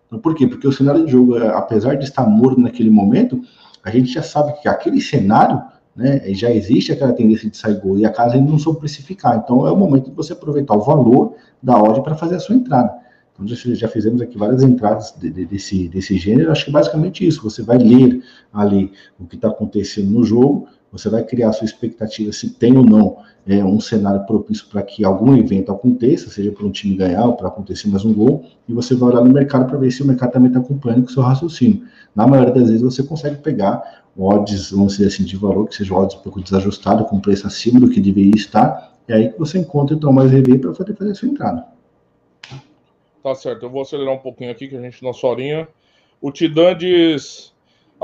[0.08, 0.48] Então, por quê?
[0.48, 3.42] Porque o cenário de jogo, apesar de estar morto naquele momento,
[3.84, 5.62] a gente já sabe que aquele cenário
[5.96, 6.34] né?
[6.34, 9.38] Já existe aquela tendência de sair gol e a casa ainda não soube precificar.
[9.38, 12.56] Então é o momento de você aproveitar o valor da odd para fazer a sua
[12.56, 12.92] entrada.
[13.34, 16.52] Então já, já fizemos aqui várias entradas de, de, desse, desse gênero.
[16.52, 17.44] Acho que é basicamente isso.
[17.44, 21.66] Você vai ler ali o que está acontecendo no jogo, você vai criar a sua
[21.66, 23.18] expectativa se tem ou não
[23.48, 27.34] é, um cenário propício para que algum evento aconteça, seja para um time ganhar ou
[27.34, 30.06] para acontecer mais um gol, e você vai olhar no mercado para ver se o
[30.06, 31.86] mercado também está acompanhando com o seu raciocínio.
[32.16, 35.96] Na maioria das vezes você consegue pegar odds, vamos dizer assim, de valor, que seja
[35.96, 39.58] odds um pouco desajustado, com preço acima do que deveria estar, é aí que você
[39.58, 41.66] encontra então mais EV para fazer a sua entrada.
[43.24, 45.68] Tá certo, eu vou acelerar um pouquinho aqui, que a gente nossa horinha.
[46.22, 47.53] O Tidan diz: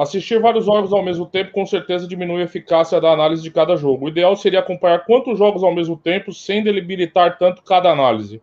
[0.02, 3.76] assistir vários jogos ao mesmo tempo com certeza diminui a eficácia da análise de cada
[3.76, 4.06] jogo.
[4.06, 8.42] O ideal seria acompanhar quantos jogos ao mesmo tempo sem delimitar tanto cada análise.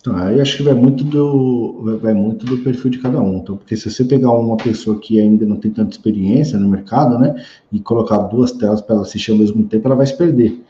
[0.00, 3.38] Então, aí acho que vai muito do vai muito do perfil de cada um.
[3.38, 7.18] Então, porque se você pegar uma pessoa que ainda não tem tanta experiência no mercado,
[7.18, 7.42] né,
[7.72, 10.60] e colocar duas telas para ela assistir ao mesmo tempo, ela vai se perder.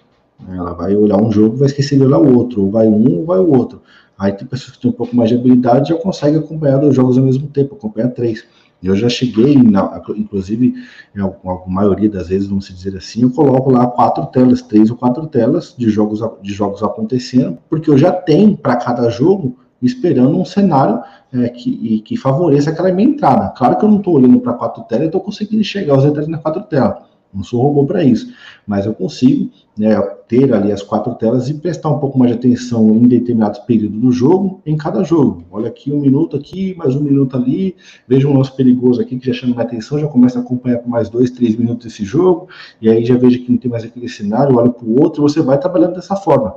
[0.49, 3.25] Ela vai olhar um jogo, vai esquecer de olhar o outro, ou vai um ou
[3.25, 3.83] vai o outro.
[4.16, 7.18] Aí tem pessoas que têm um pouco mais de habilidade já conseguem acompanhar dois jogos
[7.18, 8.47] ao mesmo tempo, acompanhar três.
[8.87, 10.74] Eu já cheguei, na, inclusive,
[11.16, 15.26] a, maioria das vezes, vamos dizer assim, eu coloco lá quatro telas, três ou quatro
[15.26, 20.45] telas de jogos, de jogos acontecendo, porque eu já tenho para cada jogo esperando um
[20.45, 23.53] cenário é, que, que favoreça aquela minha entrada.
[23.57, 26.28] Claro que eu não estou olhando para quatro telas, eu estou conseguindo chegar aos detalhes
[26.28, 27.14] nas quatro telas.
[27.35, 28.32] Não sou robô para isso,
[28.66, 32.39] mas eu consigo né, ter ali as quatro telas e prestar um pouco mais de
[32.39, 35.45] atenção em determinados períodos do jogo, em cada jogo.
[35.51, 37.74] Olha aqui um minuto aqui, mais um minuto ali,
[38.07, 40.89] vejo um lance perigoso aqui que já chama minha atenção, já começo a acompanhar por
[40.89, 42.49] mais dois, três minutos esse jogo,
[42.80, 45.43] e aí já vejo que não tem mais aquele cenário, olho para o outro, você
[45.43, 46.55] vai trabalhando dessa forma.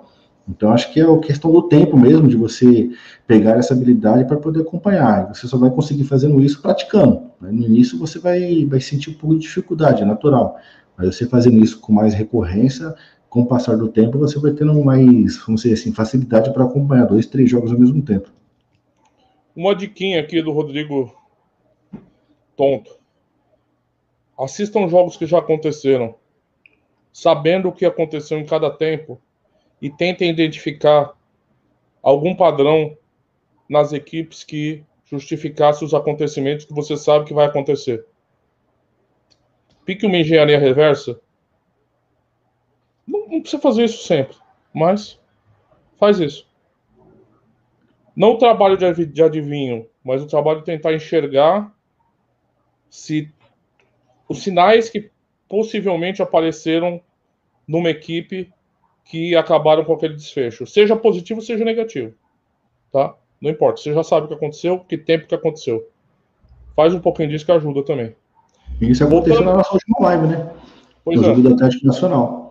[0.49, 2.89] Então, acho que é a questão do tempo mesmo, de você
[3.25, 5.27] pegar essa habilidade para poder acompanhar.
[5.33, 7.26] Você só vai conseguir fazendo isso praticando.
[7.41, 7.51] Né?
[7.51, 10.57] No início, você vai, vai sentir um pouco de dificuldade, é natural.
[10.97, 12.95] Mas você fazendo isso com mais recorrência,
[13.29, 17.05] com o passar do tempo, você vai tendo mais, vamos dizer assim, facilidade para acompanhar
[17.05, 18.29] dois, três jogos ao mesmo tempo.
[19.55, 21.13] Uma diquinha aqui do Rodrigo
[22.55, 22.97] Tonto.
[24.39, 26.15] Assistam jogos que já aconteceram.
[27.11, 29.19] Sabendo o que aconteceu em cada tempo,
[29.81, 31.13] e tentem identificar
[32.01, 32.97] algum padrão
[33.69, 38.05] nas equipes que justificasse os acontecimentos que você sabe que vai acontecer.
[39.85, 41.19] Pique uma engenharia reversa.
[43.07, 44.35] Não, não precisa fazer isso sempre,
[44.73, 45.19] mas
[45.97, 46.45] faz isso.
[48.15, 51.73] Não o trabalho de adivinho, mas o trabalho de tentar enxergar
[52.89, 53.31] se
[54.27, 55.09] os sinais que
[55.47, 57.01] possivelmente apareceram
[57.67, 58.51] numa equipe
[59.05, 62.13] que acabaram com aquele desfecho, seja positivo, seja negativo,
[62.91, 63.15] tá?
[63.41, 65.87] Não importa, você já sabe o que aconteceu, que tempo que aconteceu.
[66.75, 68.15] Faz um pouquinho disso que ajuda também.
[68.81, 69.45] Isso aconteceu Voltando...
[69.45, 70.49] na nossa última live, né?
[71.03, 71.35] Pois no é.
[71.35, 72.47] do Atlético Nacional.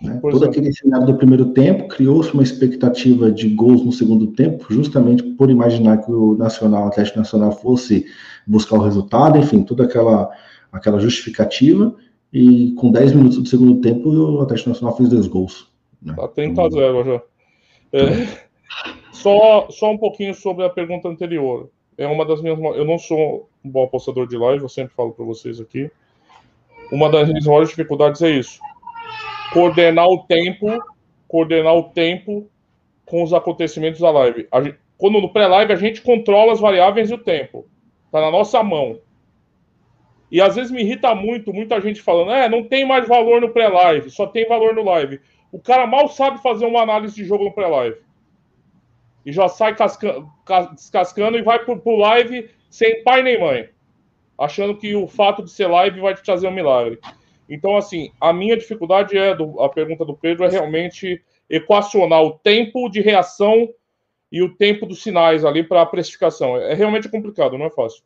[0.00, 0.18] Né?
[0.22, 0.48] Todo é.
[0.48, 5.50] aquele cenário do primeiro tempo, criou-se uma expectativa de gols no segundo tempo, justamente por
[5.50, 8.06] imaginar que o Nacional, o Atlético Nacional fosse
[8.46, 10.30] buscar o resultado, enfim, toda aquela,
[10.72, 11.94] aquela justificativa,
[12.32, 15.68] e com 10 minutos do segundo tempo, o Atlético Nacional fez dois gols.
[16.00, 16.14] Né?
[16.14, 17.22] Tá 30 a 0 já.
[17.92, 18.47] É,
[19.12, 21.70] só, só um pouquinho sobre a pergunta anterior.
[21.96, 22.58] É uma das minhas.
[22.58, 25.90] Eu não sou um bom apostador de live, eu sempre falo para vocês aqui.
[26.92, 28.60] Uma das minhas maiores dificuldades é isso:
[29.52, 30.66] coordenar o tempo,
[31.26, 32.48] coordenar o tempo
[33.04, 34.46] com os acontecimentos da live.
[34.62, 37.66] Gente, quando no pré-live a gente controla as variáveis e o tempo,
[38.10, 38.98] tá na nossa mão.
[40.30, 43.48] E às vezes me irrita muito, muita gente falando, é, não tem mais valor no
[43.48, 45.20] pré-live, só tem valor no live.
[45.50, 47.96] O cara mal sabe fazer uma análise de jogo no pré-live.
[49.24, 50.28] E já sai cascando,
[50.74, 53.68] descascando e vai pro, live sem pai nem mãe.
[54.38, 56.98] Achando que o fato de ser live vai te trazer um milagre.
[57.48, 62.38] Então, assim, a minha dificuldade é, do, a pergunta do Pedro é realmente equacionar o
[62.38, 63.68] tempo de reação
[64.30, 66.56] e o tempo dos sinais ali para a precificação.
[66.56, 68.02] É realmente complicado, não é fácil.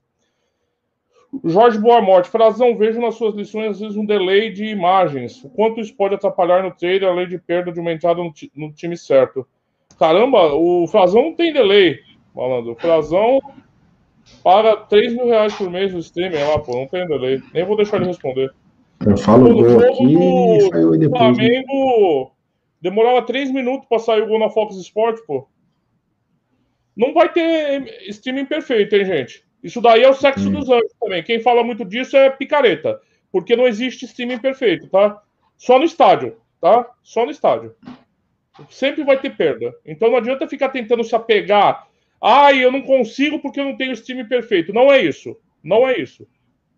[1.44, 5.42] Jorge Boa Morte, Frazão, vejo nas suas lições às vezes um delay de imagens.
[5.42, 8.72] O quanto isso pode atrapalhar no trade, além de perda de uma entrada no, no
[8.72, 9.46] time certo?
[9.98, 12.00] Caramba, o Frazão não tem delay,
[12.34, 12.72] malandro.
[12.72, 13.40] O Frazão
[14.42, 17.40] paga 3 mil reais por mês no streaming lá, pô, não tem delay.
[17.52, 18.52] Nem vou deixar ele responder.
[19.04, 21.18] Eu falo o gol aqui saiu depois.
[21.18, 22.32] Flamengo
[22.80, 25.46] demorava 3 minutos para sair o gol na Fox Sports, pô.
[26.96, 29.44] Não vai ter streaming perfeito, hein, gente?
[29.62, 30.52] Isso daí é o sexo hum.
[30.52, 31.22] dos anjos também.
[31.22, 33.00] Quem fala muito disso é picareta.
[33.30, 35.22] Porque não existe streaming perfeito, tá?
[35.56, 36.86] Só no estádio, tá?
[37.02, 37.74] Só no estádio.
[38.70, 39.74] Sempre vai ter perda.
[39.84, 41.88] Então não adianta ficar tentando se apegar.
[42.20, 44.72] Ai, eu não consigo porque eu não tenho streaming perfeito.
[44.72, 45.36] Não é isso.
[45.62, 46.26] Não é isso.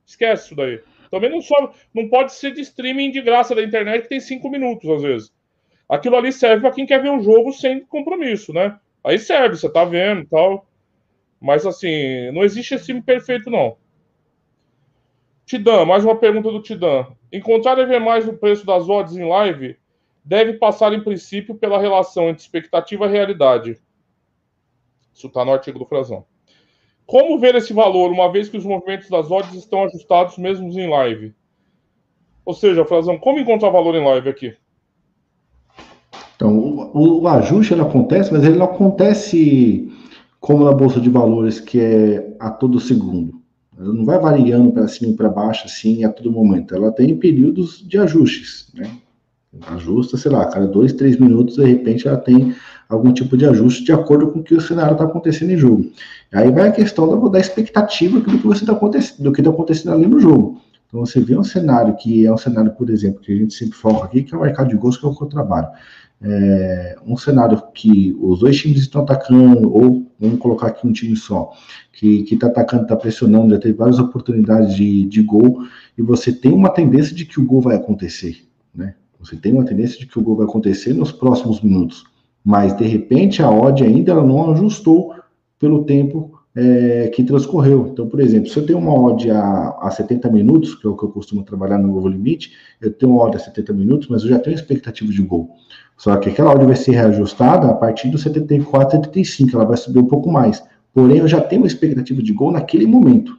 [0.07, 0.81] Esquece isso daí.
[1.11, 4.51] Também não, só, não pode ser de streaming de graça da internet que tem cinco
[4.51, 5.33] minutos, às vezes.
[5.89, 8.79] Aquilo ali serve para quem quer ver um jogo sem compromisso, né?
[9.03, 10.67] Aí serve, você tá vendo tal.
[11.41, 13.77] Mas assim, não existe esse time perfeito, não.
[15.45, 17.07] Tidan, mais uma pergunta do Tidan.
[17.31, 19.77] Encontrar e ver mais o preço das odds em live
[20.25, 23.79] deve passar, em princípio, pela relação entre expectativa e realidade.
[25.13, 26.25] Isso está no artigo do Frazão.
[27.07, 30.89] Como ver esse valor, uma vez que os movimentos das odds estão ajustados mesmo em
[30.89, 31.35] live?
[32.45, 34.57] Ou seja, Frazão, como encontrar valor em live aqui?
[36.37, 36.57] Então,
[36.93, 39.93] o, o ajuste ele acontece, mas ele não acontece
[40.41, 43.43] como na bolsa de valores, que é a todo segundo.
[43.79, 46.75] Ela não vai variando para cima e para baixo assim a todo momento.
[46.75, 48.91] Ela tem períodos de ajustes, né?
[49.69, 52.55] Ajusta, sei lá, cada dois, três minutos, de repente ela tem
[52.89, 55.91] algum tipo de ajuste de acordo com o que o cenário está acontecendo em jogo.
[56.33, 59.93] Aí vai a questão da, da expectativa do que está acontecendo, do que está acontecendo
[59.95, 60.61] ali no jogo.
[60.89, 63.77] Então você vê um cenário que é um cenário, por exemplo, que a gente sempre
[63.77, 65.69] foca aqui, que é o mercado de gols, que é o que eu trabalho.
[66.23, 71.17] É um cenário que os dois times estão atacando, ou vamos colocar aqui um time
[71.17, 71.51] só,
[71.93, 75.65] que está atacando, está pressionando, já teve várias oportunidades de, de gol,
[75.99, 78.95] e você tem uma tendência de que o gol vai acontecer, né?
[79.25, 82.05] Você tem uma tendência de que o gol vai acontecer nos próximos minutos,
[82.45, 85.15] mas de repente a odd ainda não ajustou
[85.59, 87.89] pelo tempo é, que transcorreu.
[87.91, 90.97] Então, por exemplo, se eu tenho uma odd a, a 70 minutos, que é o
[90.97, 94.23] que eu costumo trabalhar no novo limite, eu tenho uma odd a 70 minutos, mas
[94.23, 95.51] eu já tenho expectativa de gol.
[95.97, 99.99] Só que aquela odd vai ser reajustada a partir do 74, 75, ela vai subir
[99.99, 100.63] um pouco mais.
[100.93, 103.37] Porém, eu já tenho uma expectativa de gol naquele momento,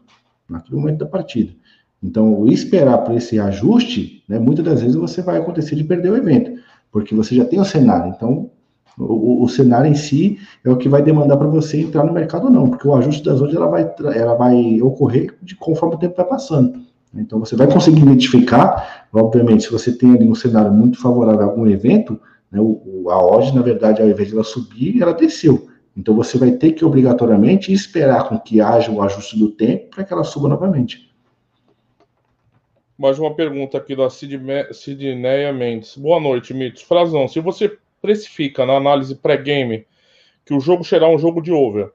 [0.49, 1.53] naquele momento da partida.
[2.05, 6.17] Então, esperar por esse ajuste, né, muitas das vezes você vai acontecer de perder o
[6.17, 6.51] evento,
[6.91, 8.13] porque você já tem o cenário.
[8.15, 8.51] Então,
[8.95, 12.45] o, o cenário em si é o que vai demandar para você entrar no mercado
[12.45, 15.97] ou não, porque o ajuste das hoje ela vai, ela vai ocorrer de conforme o
[15.97, 16.79] tempo vai passando.
[17.15, 21.45] Então, você vai conseguir identificar, obviamente, se você tem ali um cenário muito favorável a
[21.45, 22.19] algum evento,
[22.51, 25.67] né, o, a odd, na verdade, ao invés de ela subir, ela desceu.
[25.97, 30.03] Então, você vai ter que obrigatoriamente esperar com que haja o ajuste do tempo para
[30.03, 31.14] que ela suba novamente.
[32.97, 35.97] Mais uma pergunta aqui da Sidneia Mendes.
[35.97, 36.81] Boa noite, Mitos.
[36.81, 39.85] Frazão, se você precifica na análise pré-game
[40.45, 41.91] que o jogo será um jogo de over,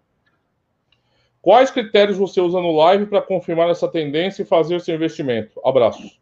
[1.40, 5.58] quais critérios você usa no live para confirmar essa tendência e fazer seu investimento?
[5.64, 6.20] Abraços.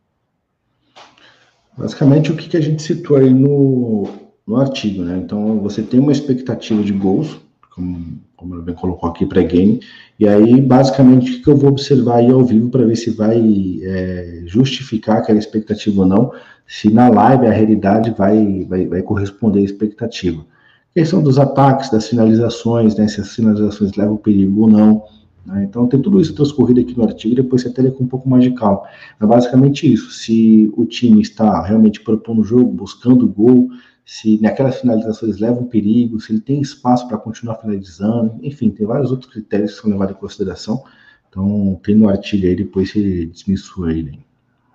[1.77, 4.09] Basicamente, o que, que a gente citou aí no,
[4.47, 5.17] no artigo, né?
[5.17, 7.41] Então, você tem uma expectativa de gols,
[7.79, 9.81] como, como ela bem colocou aqui, pré-game,
[10.19, 13.41] e aí, basicamente, o que eu vou observar aí ao vivo para ver se vai
[13.83, 16.33] é, justificar aquela expectativa ou não,
[16.67, 20.45] se na live a realidade vai, vai, vai corresponder à expectativa.
[20.93, 25.05] Questão dos ataques, das finalizações, né, se as finalizações levam perigo ou não.
[25.47, 28.29] Né, então, tem tudo isso transcorrido aqui no artigo, depois você teria com um pouco
[28.29, 28.83] mais de calma.
[29.21, 30.11] É basicamente isso.
[30.11, 33.69] Se o time está realmente propondo o jogo, buscando o gol,
[34.09, 39.11] se naquelas finalizações levam perigo, se ele tem espaço para continuar finalizando, enfim, tem vários
[39.11, 40.83] outros critérios que são levados em consideração.
[41.29, 44.19] Então, tem no artigo aí, depois você desmissua ele.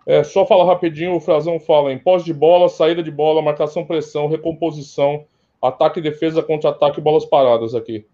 [0.05, 3.83] É, só falar rapidinho, o Frazão fala em pós de bola, saída de bola, marcação,
[3.83, 5.25] pressão, recomposição,
[5.59, 8.05] ataque e defesa, contra-ataque e bolas paradas aqui.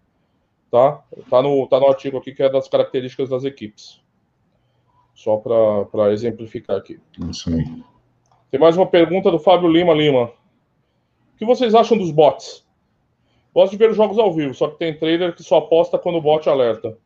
[0.70, 1.02] Tá?
[1.28, 4.00] Tá no, tá no artigo aqui que é das características das equipes.
[5.14, 6.98] Só para exemplificar aqui.
[7.30, 7.62] Isso aí.
[8.50, 10.39] Tem mais uma pergunta do Fábio Lima Lima
[11.40, 12.66] que vocês acham dos bots?
[13.54, 16.16] Gosto de ver os jogos ao vivo, só que tem trader que só aposta quando
[16.16, 16.98] o bot alerta.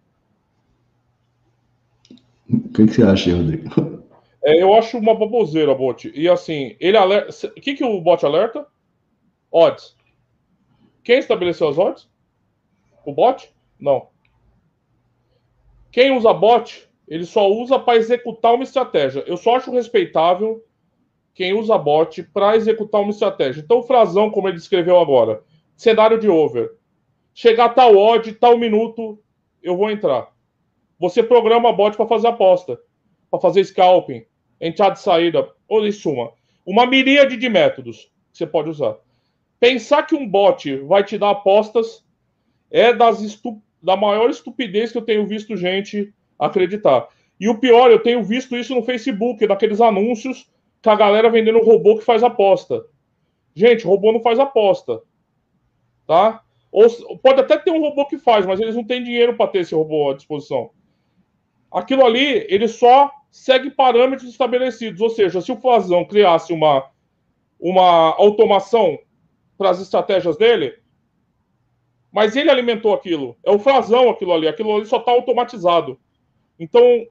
[2.50, 4.02] O que, que, você acha, Rodrigo?
[4.42, 6.10] É, eu acho uma baboseira, bot.
[6.12, 7.46] E assim, ele alerta.
[7.46, 8.66] O que, que o bot alerta?
[9.52, 9.96] Odds.
[11.04, 12.10] Quem estabeleceu as odds?
[13.06, 13.48] O bot?
[13.78, 14.08] Não.
[15.92, 19.22] Quem usa bot, ele só usa para executar uma estratégia.
[19.28, 20.60] Eu só acho respeitável
[21.34, 23.60] quem usa bot para executar uma estratégia.
[23.60, 25.42] Então, o Frazão, como ele descreveu agora,
[25.76, 26.72] cenário de over.
[27.34, 29.18] Chegar tal odd, tal minuto,
[29.62, 30.32] eu vou entrar.
[30.98, 32.78] Você programa bot para fazer aposta,
[33.28, 34.24] para fazer scalping,
[34.60, 36.32] entrada e saída, ou em suma,
[36.64, 38.96] uma miríade de métodos que você pode usar.
[39.58, 42.04] Pensar que um bot vai te dar apostas
[42.70, 43.60] é das estu...
[43.82, 47.08] da maior estupidez que eu tenho visto gente acreditar.
[47.40, 50.48] E o pior, eu tenho visto isso no Facebook, naqueles anúncios
[50.84, 52.84] com a galera vendendo robô que faz aposta.
[53.54, 55.00] Gente, robô não faz aposta.
[56.06, 56.44] Tá?
[56.70, 59.60] Ou, pode até ter um robô que faz, mas eles não têm dinheiro para ter
[59.60, 60.70] esse robô à disposição.
[61.72, 65.00] Aquilo ali, ele só segue parâmetros estabelecidos.
[65.00, 66.90] Ou seja, se o Fazão criasse uma,
[67.58, 68.98] uma automação
[69.56, 70.74] para as estratégias dele,
[72.12, 73.36] mas ele alimentou aquilo.
[73.42, 74.46] É o Frazão aquilo ali.
[74.46, 75.98] Aquilo ali só está automatizado.
[76.60, 77.06] Então,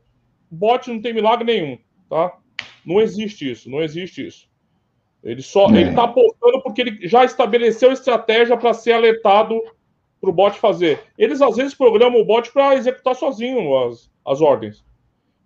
[0.52, 2.38] bot não tem milagre nenhum, tá?
[2.86, 4.50] Não existe isso, não existe isso.
[5.24, 5.82] Ele só é.
[5.82, 9.62] ele está apostando porque ele já estabeleceu estratégia para ser alertado
[10.20, 11.02] para o bot fazer.
[11.18, 14.84] Eles às vezes programam o bot para executar sozinho as, as ordens,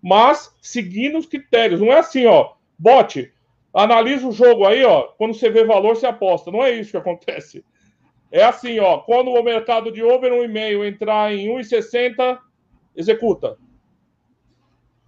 [0.02, 1.80] mas seguindo os critérios.
[1.80, 3.32] Não é assim, ó, bot,
[3.72, 5.02] analisa o jogo aí, ó.
[5.16, 6.50] Quando você vê valor, você aposta.
[6.50, 7.64] Não é isso que acontece.
[8.30, 8.98] É assim, ó.
[8.98, 12.38] Quando o mercado de over 1,5 entrar em 1,60,
[12.96, 13.56] executa.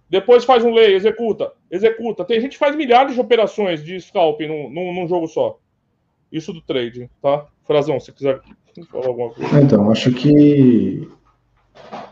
[0.09, 2.25] Depois faz um lay, executa, executa.
[2.25, 5.57] Tem gente que faz milhares de operações de scalping num, num, num jogo só.
[6.31, 7.45] Isso do trade, tá?
[7.63, 8.41] Frazão, se quiser
[8.89, 9.61] falar alguma coisa.
[9.61, 11.09] Então, acho que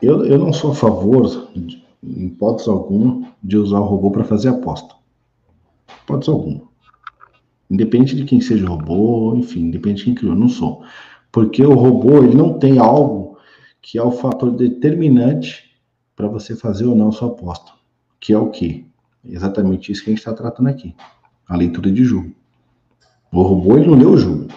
[0.02, 4.50] eu, eu não sou a favor, em hipótese alguma, de usar o robô para fazer
[4.50, 4.96] aposta.
[6.04, 6.62] Hipótese alguma.
[7.70, 10.84] Independente de quem seja o robô, enfim, independente de quem criou, não sou.
[11.32, 13.38] Porque o robô, ele não tem algo
[13.82, 15.70] que é o fator determinante
[16.16, 17.80] para você fazer ou não sua aposta
[18.20, 18.86] que é o que?
[19.32, 20.96] Exatamente isso que a gente está tratando aqui.
[21.48, 22.32] A leitura de jogo.
[23.32, 24.48] O robô ele não lê o jogo.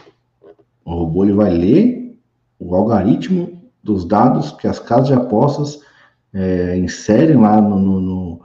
[0.85, 2.19] O robô ele vai ler
[2.59, 5.81] o algoritmo dos dados que as casas de apostas
[6.33, 8.41] é, inserem lá no, no, no,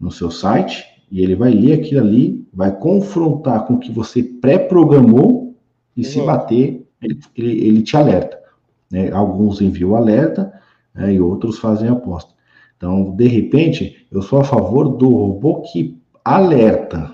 [0.00, 4.22] no seu site e ele vai ler aquilo ali, vai confrontar com o que você
[4.22, 5.56] pré-programou
[5.96, 6.06] e uhum.
[6.06, 8.38] se bater, ele, ele, ele te alerta.
[8.90, 9.10] Né?
[9.10, 10.52] Alguns enviam alerta
[10.94, 11.14] né?
[11.14, 12.32] e outros fazem aposta.
[12.78, 17.12] Então, de repente, eu sou a favor do robô que alerta.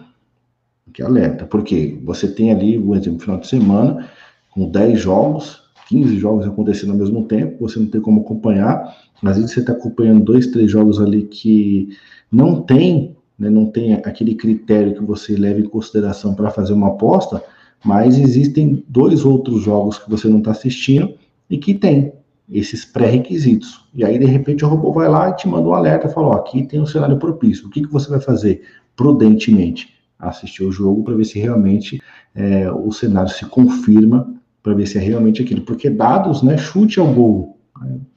[0.93, 4.09] Que alerta, porque você tem ali, por exemplo, final de semana,
[4.51, 8.95] com 10 jogos, 15 jogos acontecendo ao mesmo tempo, você não tem como acompanhar.
[9.23, 11.89] Às vezes você está acompanhando dois, três jogos ali que
[12.31, 16.89] não tem, né, não tem aquele critério que você leva em consideração para fazer uma
[16.89, 17.43] aposta,
[17.83, 21.15] mas existem dois outros jogos que você não está assistindo
[21.49, 22.12] e que tem
[22.49, 23.88] esses pré-requisitos.
[23.95, 26.32] E aí, de repente, o robô vai lá e te manda um alerta, fala, ó,
[26.34, 27.66] aqui tem um cenário propício.
[27.66, 28.62] O que, que você vai fazer?
[28.95, 32.01] Prudentemente, assistir o jogo para ver se realmente
[32.34, 35.62] é, o cenário se confirma, para ver se é realmente aquilo.
[35.62, 37.59] Porque dados, né, chute ao gol.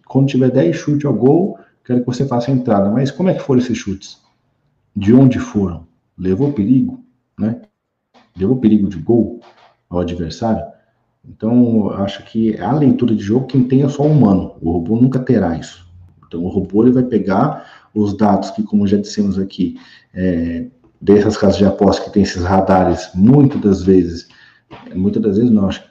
[0.07, 2.89] Quando tiver 10 chutes ao gol, quero que você faça a entrada.
[2.89, 4.21] Mas como é que foram esses chutes?
[4.95, 5.85] De onde foram?
[6.17, 7.03] Levou perigo,
[7.37, 7.61] né?
[8.35, 9.41] Levou perigo de gol
[9.89, 10.63] ao adversário?
[11.27, 14.55] Então, acho que a leitura de jogo, quem tem é só o humano.
[14.61, 15.85] O robô nunca terá isso.
[16.25, 19.77] Então, o robô ele vai pegar os dados que, como já dissemos aqui,
[20.13, 20.67] é,
[21.01, 24.27] dessas casas de aposta que tem esses radares, muitas das vezes,
[24.95, 25.89] muitas das vezes não, acho que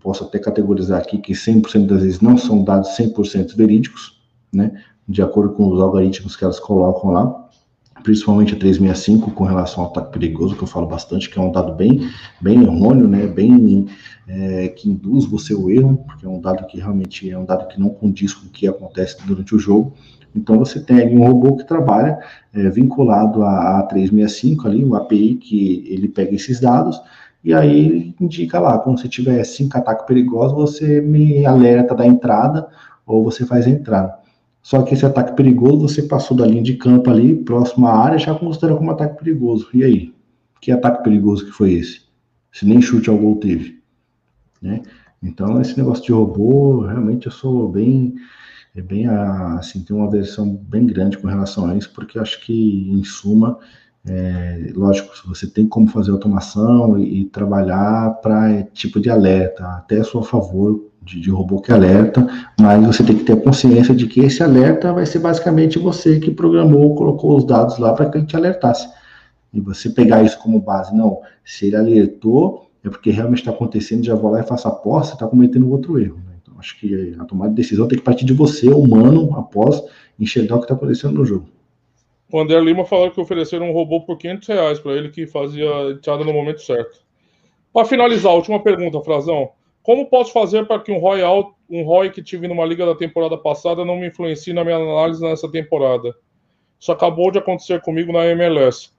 [0.00, 4.20] posso até categorizar aqui que 100% das vezes não são dados 100% verídicos,
[4.52, 4.72] né,
[5.08, 7.45] de acordo com os algoritmos que elas colocam lá,
[8.06, 11.50] principalmente a 365 com relação ao ataque perigoso, que eu falo bastante, que é um
[11.50, 12.08] dado bem,
[12.40, 13.86] bem errôneo, né, bem
[14.28, 17.66] é, que induz você ao erro, porque é um dado que realmente é um dado
[17.66, 19.92] que não condiz com o que acontece durante o jogo.
[20.36, 22.16] Então você tem ali um robô que trabalha
[22.54, 27.02] é, vinculado a, a 365 ali, uma API que ele pega esses dados
[27.42, 32.06] e aí ele indica lá, quando você tiver cinco ataques perigosos, você me alerta da
[32.06, 32.68] entrada
[33.04, 34.25] ou você faz a entrada.
[34.66, 38.18] Só que esse ataque perigoso, você passou da linha de campo ali, próximo à área,
[38.18, 39.68] já considera como ataque perigoso.
[39.72, 40.12] E aí?
[40.60, 42.00] Que ataque perigoso que foi esse?
[42.52, 43.80] Se nem chute ao gol teve.
[44.60, 44.82] Né?
[45.22, 48.16] Então, esse negócio de robô, realmente eu sou bem,
[48.74, 52.90] é bem assim, tem uma versão bem grande com relação a isso, porque acho que,
[52.90, 53.60] em suma,
[54.08, 59.98] é, lógico, você tem como fazer automação e, e trabalhar para tipo de alerta, até
[59.98, 62.26] a seu favor de, de, robô que alerta,
[62.60, 66.30] mas você tem que ter consciência de que esse alerta vai ser basicamente você que
[66.30, 68.88] programou, colocou os dados lá para que ele te alertasse.
[69.52, 74.04] E você pegar isso como base, não, se ele alertou, é porque realmente está acontecendo,
[74.04, 76.18] já vou lá e faço a aposta, está cometendo outro erro.
[76.26, 76.34] Né?
[76.42, 79.82] Então, acho que a tomada de decisão tem que partir de você, humano, após
[80.18, 81.55] enxergar o que está acontecendo no jogo.
[82.30, 85.70] O André Lima falou que ofereceram um robô por 500 reais para ele que fazia
[85.70, 87.00] a entrada no momento certo.
[87.72, 89.50] Para finalizar, última pergunta, Frazão.
[89.82, 92.96] Como posso fazer para que um ROI, alto, um ROI que tive numa liga da
[92.96, 96.12] temporada passada não me influencie na minha análise nessa temporada?
[96.80, 98.90] Isso acabou de acontecer comigo na MLS.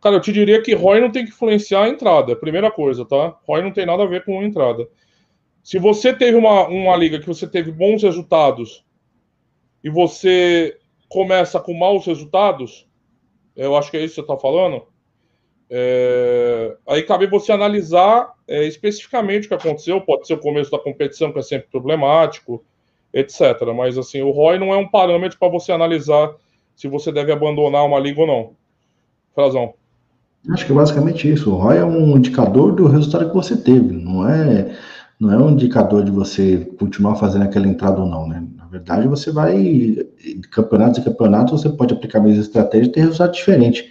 [0.00, 3.38] Cara, eu te diria que ROI não tem que influenciar a entrada, primeira coisa, tá?
[3.46, 4.88] ROI não tem nada a ver com a entrada.
[5.62, 8.84] Se você teve uma, uma liga que você teve bons resultados
[9.82, 10.76] e você
[11.08, 12.86] começa com maus resultados,
[13.54, 14.82] eu acho que é isso que você está falando,
[15.68, 20.00] é, aí cabe você analisar é, especificamente o que aconteceu.
[20.00, 22.64] Pode ser o começo da competição, que é sempre problemático,
[23.12, 23.40] etc.
[23.74, 26.34] Mas assim, o ROI não é um parâmetro para você analisar
[26.74, 28.50] se você deve abandonar uma liga ou não.
[29.34, 29.74] Frazão.
[30.50, 31.52] Acho que é basicamente isso.
[31.52, 34.76] O ROI é um indicador do resultado que você teve, não é,
[35.18, 38.46] não é um indicador de você continuar fazendo aquela entrada ou não, né?
[38.56, 39.96] Na verdade, você vai,
[40.50, 43.90] campeonatos e campeonatos, você pode aplicar a mesma estratégia e ter resultado diferente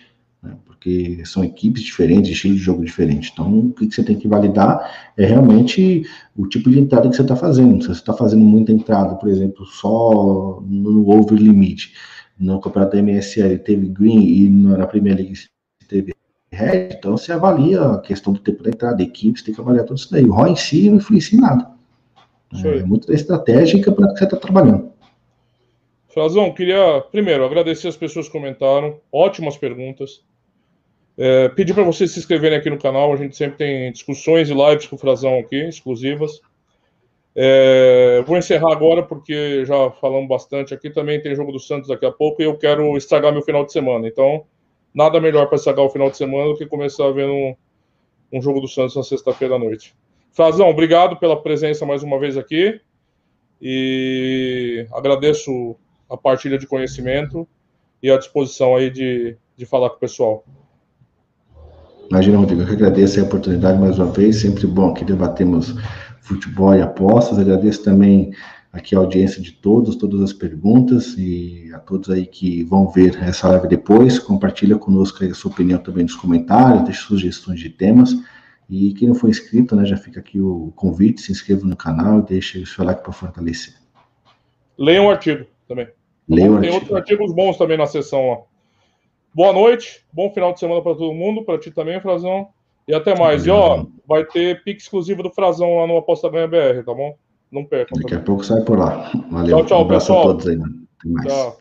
[0.85, 3.31] porque são equipes diferentes, estilo de jogo diferente.
[3.33, 6.05] Então, o que você tem que validar é realmente
[6.35, 7.81] o tipo de entrada que você está fazendo.
[7.81, 11.91] Se você está fazendo muita entrada, por exemplo, só no over limit,
[12.39, 15.33] no campeonato da MSL teve green e na Premier League
[15.87, 16.13] teve
[16.55, 19.97] red, então você avalia a questão do tempo da entrada, equipes, tem que avaliar tudo
[19.97, 20.25] isso daí.
[20.25, 21.75] O ROI em si não influencia em nada.
[22.63, 24.91] É muito da estratégia e campeonato que você está trabalhando.
[26.07, 30.23] Frazão, queria primeiro agradecer as pessoas que comentaram, ótimas perguntas.
[31.17, 34.53] É, pedir para vocês se inscreverem aqui no canal, a gente sempre tem discussões e
[34.53, 36.39] lives com o Frazão aqui, exclusivas.
[37.35, 40.89] É, vou encerrar agora porque já falamos bastante aqui.
[40.89, 43.73] Também tem jogo do Santos daqui a pouco e eu quero estragar meu final de
[43.73, 44.07] semana.
[44.07, 44.45] Então,
[44.95, 47.55] nada melhor para estragar o final de semana do que começar vendo um,
[48.33, 49.93] um jogo do Santos na sexta-feira à noite.
[50.31, 52.79] Frazão, obrigado pela presença mais uma vez aqui
[53.61, 55.75] e agradeço
[56.09, 57.47] a partilha de conhecimento
[58.01, 60.43] e a disposição aí de de falar com o pessoal.
[62.09, 65.73] Imagina, Rodrigo, eu que agradeço a oportunidade mais uma vez, sempre bom que debatemos
[66.21, 68.31] futebol e apostas, agradeço também
[68.75, 73.17] aqui a audiência de todos, todas as perguntas e a todos aí que vão ver
[73.23, 78.13] essa live depois, compartilha conosco a sua opinião também nos comentários, deixe sugestões de temas
[78.69, 82.19] e quem não for inscrito, né, já fica aqui o convite, se inscreva no canal
[82.19, 83.75] e deixe o seu like para fortalecer.
[84.77, 85.87] Leiam o artigo também.
[86.27, 86.75] Leiam Tem artigo.
[86.75, 88.37] outros artigos bons também na sessão lá.
[89.33, 92.49] Boa noite, bom final de semana para todo mundo, para ti também, Frazão.
[92.87, 93.45] E até mais.
[93.45, 97.17] E ó, vai ter pique exclusivo do Frazão lá no Aposta Ganha BR, tá bom?
[97.51, 97.95] Não perca.
[97.95, 99.11] Daqui a pouco sai por lá.
[99.31, 99.57] Valeu.
[99.57, 100.21] Tchau, tchau, um abraço pessoal.
[100.21, 100.57] a todos aí.
[100.57, 100.87] Mano.
[100.99, 101.27] Até mais.
[101.27, 101.57] Tchau.